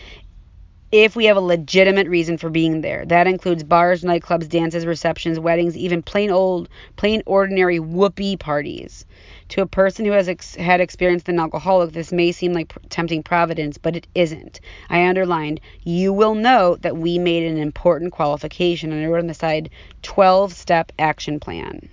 if 0.96 1.16
we 1.16 1.24
have 1.24 1.36
a 1.36 1.40
legitimate 1.40 2.06
reason 2.06 2.38
for 2.38 2.48
being 2.48 2.80
there. 2.80 3.04
That 3.04 3.26
includes 3.26 3.64
bars, 3.64 4.04
nightclubs, 4.04 4.48
dances, 4.48 4.86
receptions, 4.86 5.40
weddings, 5.40 5.76
even 5.76 6.04
plain 6.04 6.30
old, 6.30 6.68
plain 6.94 7.20
ordinary 7.26 7.80
whoopee 7.80 8.36
parties. 8.36 9.04
To 9.48 9.62
a 9.62 9.66
person 9.66 10.04
who 10.04 10.12
has 10.12 10.28
ex- 10.28 10.54
had 10.54 10.80
experienced 10.80 11.28
an 11.28 11.40
alcoholic, 11.40 11.90
this 11.90 12.12
may 12.12 12.30
seem 12.30 12.52
like 12.52 12.72
tempting 12.90 13.24
providence, 13.24 13.76
but 13.76 13.96
it 13.96 14.06
isn't. 14.14 14.60
I 14.88 15.04
underlined, 15.04 15.60
you 15.82 16.12
will 16.12 16.36
note 16.36 16.82
that 16.82 16.96
we 16.96 17.18
made 17.18 17.42
an 17.42 17.58
important 17.58 18.12
qualification, 18.12 18.92
and 18.92 19.04
I 19.04 19.08
wrote 19.08 19.18
on 19.18 19.26
the 19.26 19.34
side 19.34 19.70
12 20.02 20.52
step 20.52 20.92
action 21.00 21.40
plan. 21.40 21.88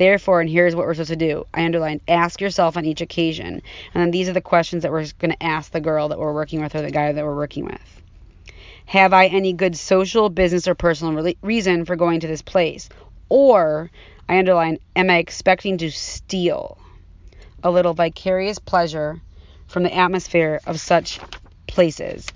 Therefore, 0.00 0.40
and 0.40 0.48
here's 0.48 0.74
what 0.74 0.86
we're 0.86 0.94
supposed 0.94 1.10
to 1.10 1.16
do. 1.16 1.44
I 1.52 1.62
underlined, 1.62 2.00
ask 2.08 2.40
yourself 2.40 2.78
on 2.78 2.86
each 2.86 3.02
occasion. 3.02 3.60
And 3.92 4.02
then 4.02 4.10
these 4.10 4.30
are 4.30 4.32
the 4.32 4.40
questions 4.40 4.82
that 4.82 4.90
we're 4.90 5.04
going 5.18 5.32
to 5.32 5.42
ask 5.42 5.72
the 5.72 5.80
girl 5.82 6.08
that 6.08 6.18
we're 6.18 6.32
working 6.32 6.62
with 6.62 6.74
or 6.74 6.80
the 6.80 6.90
guy 6.90 7.12
that 7.12 7.22
we're 7.22 7.36
working 7.36 7.66
with. 7.66 8.02
Have 8.86 9.12
I 9.12 9.26
any 9.26 9.52
good 9.52 9.76
social, 9.76 10.30
business, 10.30 10.66
or 10.66 10.74
personal 10.74 11.34
reason 11.42 11.84
for 11.84 11.96
going 11.96 12.20
to 12.20 12.26
this 12.26 12.40
place? 12.40 12.88
Or 13.28 13.90
I 14.26 14.38
underline, 14.38 14.78
am 14.96 15.10
I 15.10 15.18
expecting 15.18 15.76
to 15.76 15.90
steal 15.90 16.78
a 17.62 17.70
little 17.70 17.92
vicarious 17.92 18.58
pleasure 18.58 19.20
from 19.66 19.82
the 19.82 19.94
atmosphere 19.94 20.62
of 20.66 20.80
such 20.80 21.20
places? 21.66 22.26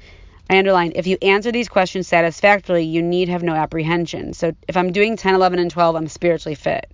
I 0.50 0.58
underline, 0.58 0.92
if 0.96 1.06
you 1.06 1.16
answer 1.22 1.50
these 1.50 1.70
questions 1.70 2.08
satisfactorily, 2.08 2.84
you 2.84 3.00
need 3.00 3.30
have 3.30 3.42
no 3.42 3.54
apprehension. 3.54 4.34
So 4.34 4.52
if 4.68 4.76
I'm 4.76 4.92
doing 4.92 5.16
10, 5.16 5.34
11, 5.34 5.58
and 5.58 5.70
12, 5.70 5.96
I'm 5.96 6.08
spiritually 6.08 6.56
fit. 6.56 6.90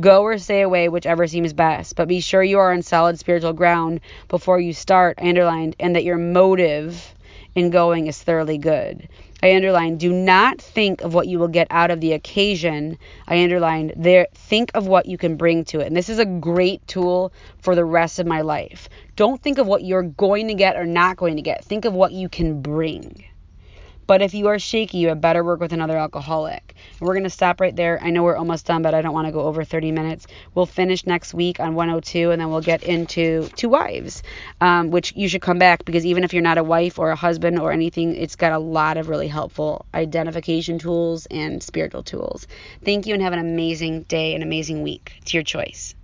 Go 0.00 0.22
or 0.22 0.38
stay 0.38 0.62
away, 0.62 0.88
whichever 0.88 1.26
seems 1.26 1.52
best, 1.52 1.96
but 1.96 2.08
be 2.08 2.20
sure 2.20 2.42
you 2.42 2.58
are 2.58 2.72
on 2.72 2.80
solid 2.80 3.18
spiritual 3.18 3.52
ground 3.52 4.00
before 4.28 4.58
you 4.58 4.72
start, 4.72 5.18
I 5.20 5.28
underlined, 5.28 5.76
and 5.78 5.94
that 5.94 6.04
your 6.04 6.16
motive 6.16 7.14
in 7.54 7.68
going 7.68 8.06
is 8.06 8.22
thoroughly 8.22 8.56
good. 8.56 9.06
I 9.42 9.54
underlined, 9.54 10.00
do 10.00 10.10
not 10.10 10.62
think 10.62 11.02
of 11.02 11.12
what 11.12 11.26
you 11.26 11.38
will 11.38 11.48
get 11.48 11.66
out 11.70 11.90
of 11.90 12.00
the 12.00 12.12
occasion. 12.12 12.96
I 13.28 13.42
underlined, 13.42 13.92
there 13.96 14.28
think 14.34 14.70
of 14.74 14.86
what 14.86 15.06
you 15.06 15.18
can 15.18 15.36
bring 15.36 15.64
to 15.66 15.80
it. 15.80 15.88
And 15.88 15.96
this 15.96 16.08
is 16.08 16.18
a 16.18 16.24
great 16.24 16.86
tool 16.86 17.32
for 17.58 17.74
the 17.74 17.84
rest 17.84 18.18
of 18.18 18.26
my 18.26 18.40
life. 18.40 18.88
Don't 19.16 19.42
think 19.42 19.58
of 19.58 19.66
what 19.66 19.84
you're 19.84 20.02
going 20.02 20.48
to 20.48 20.54
get 20.54 20.76
or 20.76 20.86
not 20.86 21.16
going 21.16 21.36
to 21.36 21.42
get. 21.42 21.64
Think 21.64 21.84
of 21.84 21.92
what 21.92 22.12
you 22.12 22.30
can 22.30 22.62
bring. 22.62 23.24
But 24.12 24.20
if 24.20 24.34
you 24.34 24.48
are 24.48 24.58
shaky, 24.58 24.98
you 24.98 25.08
had 25.08 25.22
better 25.22 25.42
work 25.42 25.58
with 25.58 25.72
another 25.72 25.96
alcoholic. 25.96 26.74
And 27.00 27.08
we're 27.08 27.14
going 27.14 27.24
to 27.24 27.30
stop 27.30 27.62
right 27.62 27.74
there. 27.74 27.98
I 28.02 28.10
know 28.10 28.22
we're 28.22 28.36
almost 28.36 28.66
done, 28.66 28.82
but 28.82 28.92
I 28.92 29.00
don't 29.00 29.14
want 29.14 29.26
to 29.26 29.32
go 29.32 29.40
over 29.40 29.64
30 29.64 29.90
minutes. 29.90 30.26
We'll 30.54 30.66
finish 30.66 31.06
next 31.06 31.32
week 31.32 31.60
on 31.60 31.74
102, 31.74 32.30
and 32.30 32.38
then 32.38 32.50
we'll 32.50 32.60
get 32.60 32.82
into 32.82 33.48
To 33.48 33.70
Wives, 33.70 34.22
um, 34.60 34.90
which 34.90 35.14
you 35.16 35.28
should 35.28 35.40
come 35.40 35.58
back 35.58 35.86
because 35.86 36.04
even 36.04 36.24
if 36.24 36.34
you're 36.34 36.42
not 36.42 36.58
a 36.58 36.62
wife 36.62 36.98
or 36.98 37.10
a 37.10 37.16
husband 37.16 37.58
or 37.58 37.72
anything, 37.72 38.14
it's 38.14 38.36
got 38.36 38.52
a 38.52 38.58
lot 38.58 38.98
of 38.98 39.08
really 39.08 39.28
helpful 39.28 39.86
identification 39.94 40.78
tools 40.78 41.24
and 41.30 41.62
spiritual 41.62 42.02
tools. 42.02 42.46
Thank 42.84 43.06
you 43.06 43.14
and 43.14 43.22
have 43.22 43.32
an 43.32 43.38
amazing 43.38 44.02
day, 44.02 44.34
an 44.34 44.42
amazing 44.42 44.82
week. 44.82 45.14
It's 45.22 45.32
your 45.32 45.42
choice. 45.42 45.94